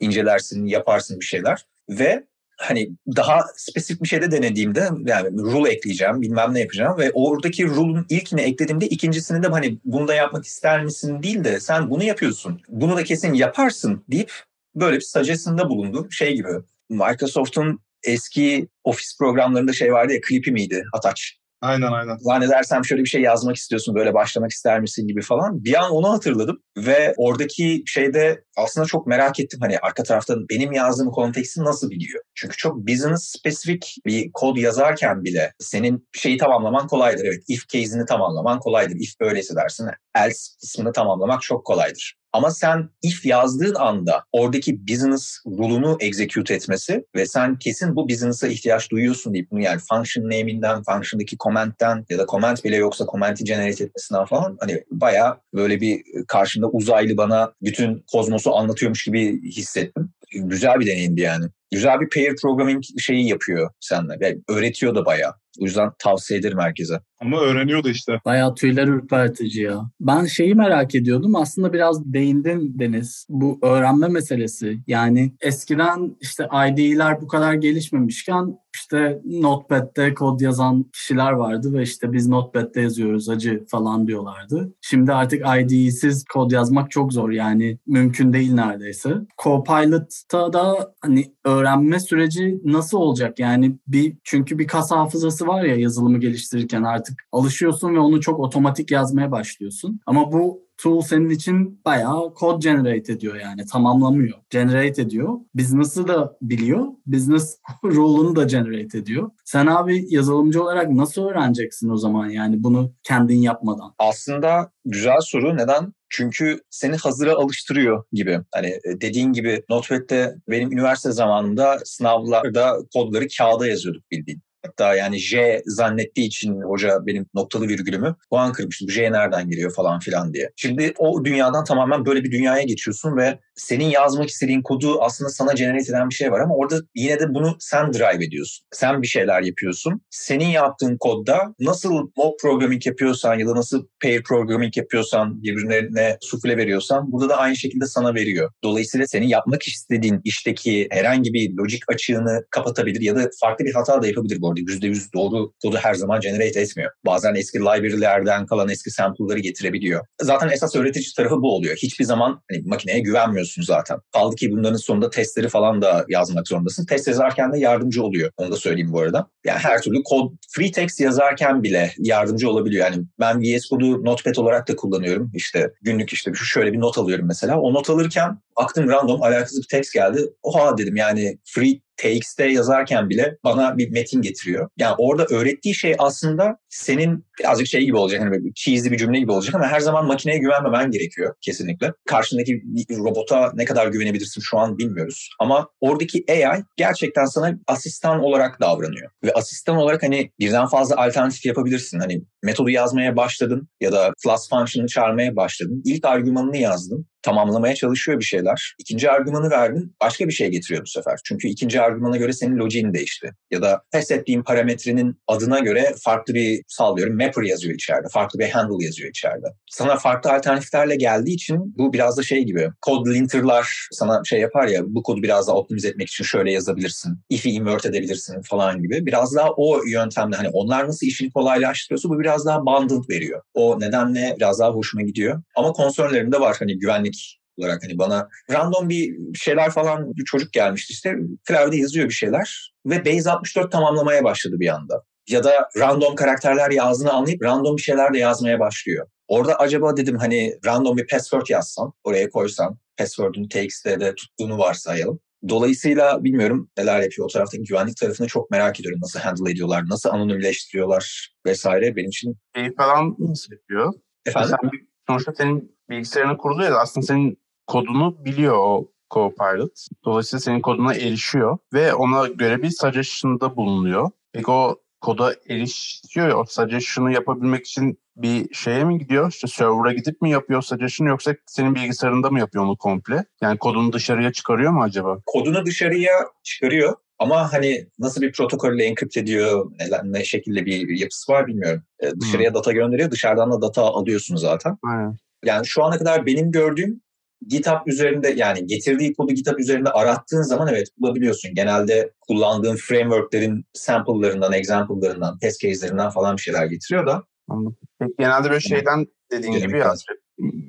[0.00, 1.66] incelersin, yaparsın bir şeyler.
[1.88, 2.24] Ve
[2.56, 8.06] hani daha spesifik bir şeyde denediğimde yani rule ekleyeceğim bilmem ne yapacağım ve oradaki rule'un
[8.08, 12.60] ilkini eklediğimde ikincisini de hani bunu da yapmak ister misin değil de sen bunu yapıyorsun.
[12.68, 14.32] Bunu da kesin yaparsın deyip
[14.74, 16.08] böyle bir suggestion'da bulundu.
[16.10, 16.48] Şey gibi
[16.90, 20.84] Microsoft'un eski ofis programlarında şey vardı ya Clippy miydi?
[20.92, 21.38] Ataç.
[21.60, 22.16] Aynen aynen.
[22.16, 25.64] Zannedersem şöyle bir şey yazmak istiyorsun böyle başlamak ister misin gibi falan.
[25.64, 29.60] Bir an onu hatırladım ve oradaki şeyde aslında çok merak ettim.
[29.62, 32.22] Hani arka tarafta benim yazdığım konteksti nasıl biliyor?
[32.34, 37.24] Çünkü çok business spesifik bir kod yazarken bile senin şeyi tamamlaman kolaydır.
[37.24, 38.96] Evet if case'ini tamamlaman kolaydır.
[39.00, 42.16] If böyleyse dersin else kısmını tamamlamak çok kolaydır.
[42.32, 48.48] Ama sen if yazdığın anda oradaki business rule'unu execute etmesi ve sen kesin bu business'a
[48.48, 53.44] ihtiyaç duyuyorsun deyip bunu yani function name'inden, function'daki comment'ten ya da comment bile yoksa comment'i
[53.44, 60.10] generate etmesinden falan hani bayağı böyle bir karşımda uzaylı bana bütün kozmosu anlatıyormuş gibi hissettim.
[60.32, 61.46] Güzel bir deneyimdi yani.
[61.70, 64.16] Güzel bir pair programming şeyi yapıyor seninle.
[64.20, 65.32] Yani öğretiyor da bayağı.
[65.60, 67.00] O yüzden tavsiye ederim herkese.
[67.20, 68.20] Ama öğreniyor da işte.
[68.24, 69.90] Bayağı tüyler ürpertici ya.
[70.00, 71.36] Ben şeyi merak ediyordum.
[71.36, 73.26] Aslında biraz değindin Deniz.
[73.28, 74.78] Bu öğrenme meselesi.
[74.86, 82.12] Yani eskiden işte IDE'ler bu kadar gelişmemişken işte Notepad'de kod yazan kişiler vardı ve işte
[82.12, 84.74] biz Notepad'de yazıyoruz acı falan diyorlardı.
[84.80, 89.14] Şimdi artık IDE'siz kod yazmak çok zor yani mümkün değil neredeyse.
[89.42, 93.38] Copilot'ta da hani öğrenme süreci nasıl olacak?
[93.38, 98.40] Yani bir çünkü bir kas hafızası var ya yazılımı geliştirirken artık alışıyorsun ve onu çok
[98.40, 100.00] otomatik yazmaya başlıyorsun.
[100.06, 104.38] Ama bu tool senin için bayağı kod generate ediyor yani tamamlamıyor.
[104.50, 105.34] Generate ediyor.
[105.54, 106.86] Business'ı da biliyor.
[107.06, 109.30] Business rule'unu da generate ediyor.
[109.44, 113.94] Sen abi yazılımcı olarak nasıl öğreneceksin o zaman yani bunu kendin yapmadan?
[113.98, 115.56] Aslında güzel soru.
[115.56, 115.92] Neden?
[116.08, 118.40] Çünkü seni hazıra alıştırıyor gibi.
[118.54, 124.42] Hani e, dediğin gibi Notepad'de benim üniversite zamanında sınavlarda kodları kağıda yazıyorduk bildiğin.
[124.66, 128.86] Hatta yani J zannettiği için hoca benim noktalı virgülümü puan kırmıştı.
[128.86, 130.50] Bu J nereden geliyor falan filan diye.
[130.56, 135.52] Şimdi o dünyadan tamamen böyle bir dünyaya geçiyorsun ve senin yazmak istediğin kodu aslında sana
[135.52, 138.66] generate eden bir şey var ama orada yine de bunu sen drive ediyorsun.
[138.72, 140.00] Sen bir şeyler yapıyorsun.
[140.10, 146.56] Senin yaptığın kodda nasıl mob programming yapıyorsan ya da nasıl pair programming yapıyorsan birbirine sufle
[146.56, 148.50] veriyorsan burada da aynı şekilde sana veriyor.
[148.64, 154.02] Dolayısıyla senin yapmak istediğin işteki herhangi bir lojik açığını kapatabilir ya da farklı bir hata
[154.02, 154.55] da yapabilir bu arada.
[154.60, 156.90] %100 doğru kodu her zaman generate etmiyor.
[157.06, 160.06] Bazen eski library'lerden kalan eski sample'ları getirebiliyor.
[160.22, 161.76] Zaten esas öğretici tarafı bu oluyor.
[161.76, 163.98] Hiçbir zaman hani, makineye güvenmiyorsun zaten.
[164.12, 166.86] Kaldı ki bunların sonunda testleri falan da yazmak zorundasın.
[166.86, 168.30] Test yazarken de yardımcı oluyor.
[168.36, 169.26] Onu da söyleyeyim bu arada.
[169.44, 172.84] Yani her türlü kod, free text yazarken bile yardımcı olabiliyor.
[172.84, 175.30] Yani ben VS Code'u Notepad olarak da kullanıyorum.
[175.34, 177.60] İşte günlük işte şu şöyle bir not alıyorum mesela.
[177.60, 180.20] O not alırken baktım random alakasız bir text geldi.
[180.42, 184.68] Oha dedim yani free TXT yazarken bile bana bir metin getiriyor.
[184.76, 188.20] Yani orada öğrettiği şey aslında senin birazcık şey gibi olacak.
[188.20, 191.92] Hani cheesy bir cümle gibi olacak ama her zaman makineye güvenmemen gerekiyor kesinlikle.
[192.06, 192.62] Karşındaki
[192.98, 195.30] robota ne kadar güvenebilirsin şu an bilmiyoruz.
[195.40, 199.10] Ama oradaki AI gerçekten sana asistan olarak davranıyor.
[199.24, 201.98] Ve asistan olarak hani birden fazla alternatif yapabilirsin.
[201.98, 205.82] Hani metodu yazmaya başladın ya da class function'ı çağırmaya başladın.
[205.84, 208.74] İlk argümanını yazdın tamamlamaya çalışıyor bir şeyler.
[208.78, 211.18] İkinci argümanı verdin başka bir şey getiriyor bu sefer.
[211.24, 213.30] Çünkü ikinci argümana göre senin logiğin değişti.
[213.50, 218.06] Ya da test ettiğin parametrenin adına göre farklı bir sallıyorum mapper yazıyor içeride.
[218.12, 219.46] Farklı bir handle yazıyor içeride.
[219.70, 222.68] Sana farklı alternatiflerle geldiği için bu biraz da şey gibi.
[222.86, 227.18] Code linter'lar sana şey yapar ya bu kodu biraz daha optimize etmek için şöyle yazabilirsin.
[227.30, 229.06] If'i invert edebilirsin falan gibi.
[229.06, 233.42] Biraz daha o yöntemde hani onlar nasıl işini kolaylaştırıyorsa bu biraz daha bundled veriyor.
[233.54, 235.42] O nedenle biraz daha hoşuma gidiyor.
[235.56, 240.92] Ama konsörlerinde var hani güvenlik olarak hani bana random bir şeyler falan bir çocuk gelmişti
[240.92, 241.14] işte
[241.48, 245.02] klavyede yazıyor bir şeyler ve Base 64 tamamlamaya başladı bir anda.
[245.28, 249.06] Ya da random karakterler yazdığını anlayıp random bir şeyler de yazmaya başlıyor.
[249.28, 255.20] Orada acaba dedim hani random bir password yazsam, oraya koysam, password'ün TXT'de tuttuğunu varsayalım.
[255.48, 259.00] Dolayısıyla bilmiyorum neler yapıyor o taraftaki güvenlik tarafını çok merak ediyorum.
[259.02, 262.36] Nasıl handle ediyorlar, nasıl anonimleştiriyorlar vesaire benim için.
[262.56, 263.92] Şey falan nasıl yapıyor?
[264.26, 264.56] Efendim?
[264.60, 269.86] Sen bir, sonuçta senin bilgisayarına kuruluyor ya aslında senin kodunu biliyor o Copilot.
[270.04, 274.10] Dolayısıyla senin koduna erişiyor ve ona göre bir suggestion'da bulunuyor.
[274.32, 279.30] Peki o koda erişiyor ya, o suggestion'ı yapabilmek için bir şeye mi gidiyor?
[279.30, 283.24] İşte server'a gidip mi yapıyor suggestion yoksa senin bilgisayarında mı yapıyor onu komple?
[283.42, 285.18] Yani kodunu dışarıya çıkarıyor mu acaba?
[285.26, 286.12] Kodunu dışarıya
[286.42, 291.82] çıkarıyor ama hani nasıl bir protokolle enkripte ediyor, ne, ne şekilde bir yapısı var bilmiyorum.
[292.00, 292.54] Ee, dışarıya hmm.
[292.54, 294.78] data gönderiyor, dışarıdan da data alıyorsun zaten.
[294.82, 295.16] Aynen.
[295.44, 297.00] Yani şu ana kadar benim gördüğüm
[297.46, 301.54] GitHub üzerinde yani getirdiği kodu GitHub üzerinde arattığın zaman evet bulabiliyorsun.
[301.54, 307.22] Genelde kullandığın frameworklerin sample'larından, example'larından, test case'lerinden falan bir şeyler getiriyor da.
[307.48, 307.76] Anladım.
[308.18, 309.94] Genelde böyle şeyden dediğin Genel gibi ya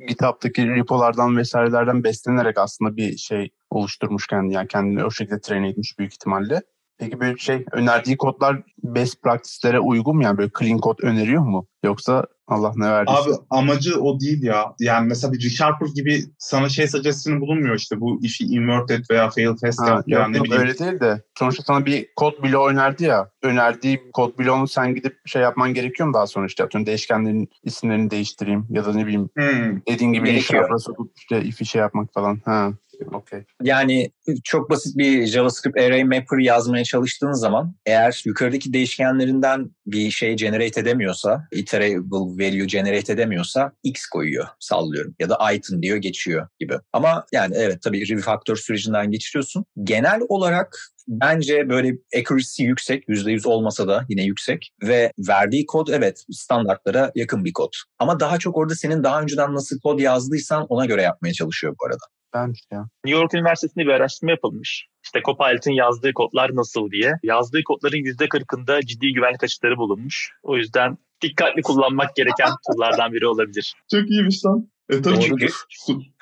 [0.08, 4.54] GitHub'daki repolardan vesairelerden beslenerek aslında bir şey oluşturmuş kendini.
[4.54, 6.62] Yani kendini o şekilde train etmiş büyük ihtimalle.
[7.00, 10.24] Peki böyle şey önerdiği kodlar best practice'lere uygun mu?
[10.24, 11.68] Yani böyle clean kod öneriyor mu?
[11.84, 13.20] Yoksa Allah ne verdiyse.
[13.20, 14.74] Abi amacı o değil ya.
[14.80, 19.56] Yani mesela bir ReSharper gibi sana şey suggestion'ı bulunmuyor işte bu işi inverted veya fail
[19.62, 20.04] fast ha, yap.
[20.08, 23.30] Yani yok, öyle değil de sonuçta sana bir kod bloğu önerdi ya.
[23.44, 28.12] Önerdiği kod bloğunu sen gidip şey yapman gerekiyor mu daha sonra işte atıyorum değişkenlerin isimlerini
[28.12, 29.82] değiştireyim ya da ne bileyim hmm.
[29.88, 32.42] dediğin gibi ReSharper'a sokup işte if'i şey yapmak falan.
[32.46, 32.72] Ha.
[33.14, 33.44] Okay.
[33.64, 34.12] Yani
[34.44, 40.82] çok basit bir JavaScript array mapper yazmaya çalıştığın zaman eğer yukarıdaki değişkenlerinden bir şey generate
[40.82, 46.74] edemiyorsa, iterable value generate edemiyorsa x koyuyor sallıyorum ya da item diyor geçiyor gibi.
[46.94, 49.66] Ama yani evet tabii refactor sürecinden geçiriyorsun.
[49.84, 50.78] Genel olarak
[51.08, 57.46] bence böyle accuracy yüksek, %100 olmasa da yine yüksek ve verdiği kod evet standartlara yakın
[57.46, 57.74] bir kod.
[58.00, 61.86] Ama daha çok orada senin daha önceden nasıl kod yazdıysan ona göre yapmaya çalışıyor bu
[61.86, 62.17] arada.
[62.34, 62.88] Güzelmiş ya.
[63.06, 64.88] New York Üniversitesi'nde bir araştırma yapılmış.
[65.04, 67.14] İşte Copilot'ın yazdığı kodlar nasıl diye.
[67.24, 70.32] Yazdığı kodların %40'ında ciddi güvenlik açıkları bulunmuş.
[70.44, 73.74] O yüzden dikkatli kullanmak gereken tool'lardan biri olabilir.
[73.92, 74.72] Çok iyiymiş lan.
[74.90, 75.48] E tabii çünkü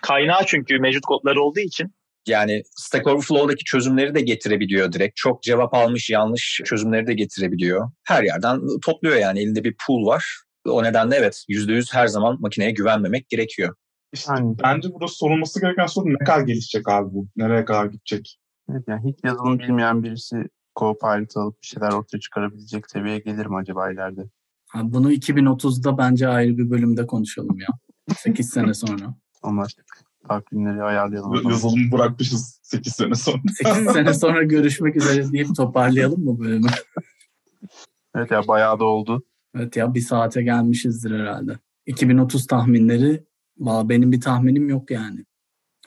[0.03, 1.93] kaynağı çünkü mevcut kodlar olduğu için
[2.27, 5.15] yani Stack Overflow'daki çözümleri de getirebiliyor direkt.
[5.15, 7.91] Çok cevap almış yanlış çözümleri de getirebiliyor.
[8.03, 10.25] Her yerden topluyor yani elinde bir pool var.
[10.67, 13.75] O nedenle evet %100 her zaman makineye güvenmemek gerekiyor.
[14.15, 14.55] İşte yani.
[14.63, 17.27] bence burada sorulması gereken soru ne kadar gelişecek abi bu?
[17.35, 18.39] Nereye kadar gidecek?
[18.71, 20.35] Evet, yani hiç yazılım bilmeyen birisi
[20.79, 24.21] Copilot alıp bir şeyler ortaya çıkarabilecek seviyeye gelir mi acaba ileride?
[24.73, 27.67] Abi bunu 2030'da bence ayrı bir bölümde konuşalım ya.
[28.17, 29.15] 8 sene sonra.
[29.43, 29.85] Anlaştık.
[30.27, 31.49] Takvimleri ayarlayalım.
[31.49, 33.41] Yazılımı bırakmışız 8 sene sonra.
[33.63, 36.67] 8 sene sonra görüşmek üzere deyip toparlayalım mı bölümü?
[38.15, 39.23] evet ya bayağı da oldu.
[39.55, 41.59] Evet ya bir saate gelmişizdir herhalde.
[41.85, 43.23] 2030 tahminleri
[43.57, 45.25] Valla benim bir tahminim yok yani.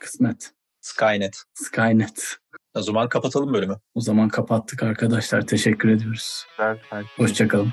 [0.01, 0.53] Kısmet.
[0.81, 1.43] Skynet.
[1.55, 2.37] Skynet.
[2.75, 3.77] O zaman kapatalım bölümü.
[3.95, 5.47] O zaman kapattık arkadaşlar.
[5.47, 6.47] Teşekkür ediyoruz.
[7.17, 7.73] Hoşçakalın.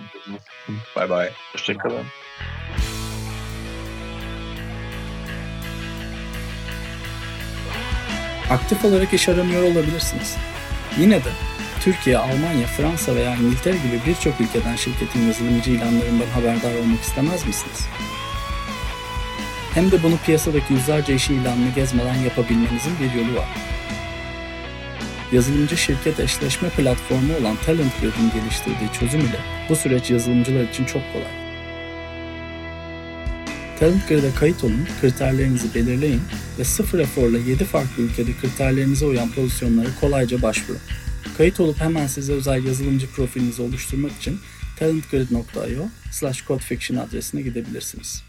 [0.95, 1.29] Bay bay.
[1.53, 2.05] Hoşçakalın.
[8.49, 10.37] Aktif olarak iş aramıyor olabilirsiniz.
[10.99, 11.29] Yine de
[11.81, 17.87] Türkiye, Almanya, Fransa veya İngiltere gibi birçok ülkeden şirketin yazılımcı ilanlarından haberdar olmak istemez misiniz?
[19.75, 23.47] Hem de bunu piyasadaki yüzlerce iş ilanını gezmeden yapabilmenizin bir yolu var.
[25.31, 31.01] Yazılımcı şirket eşleşme platformu olan Talent Grid'in geliştirdiği çözüm ile bu süreç yazılımcılar için çok
[31.13, 31.31] kolay.
[33.79, 36.21] Talent Grid'e kayıt olun, kriterlerinizi belirleyin
[36.59, 40.81] ve sıfır eforla 7 farklı ülkede kriterlerinize uyan pozisyonlara kolayca başvurun.
[41.37, 44.39] Kayıt olup hemen size özel yazılımcı profilinizi oluşturmak için
[44.79, 48.23] talentgrid.io slash codefiction adresine gidebilirsiniz.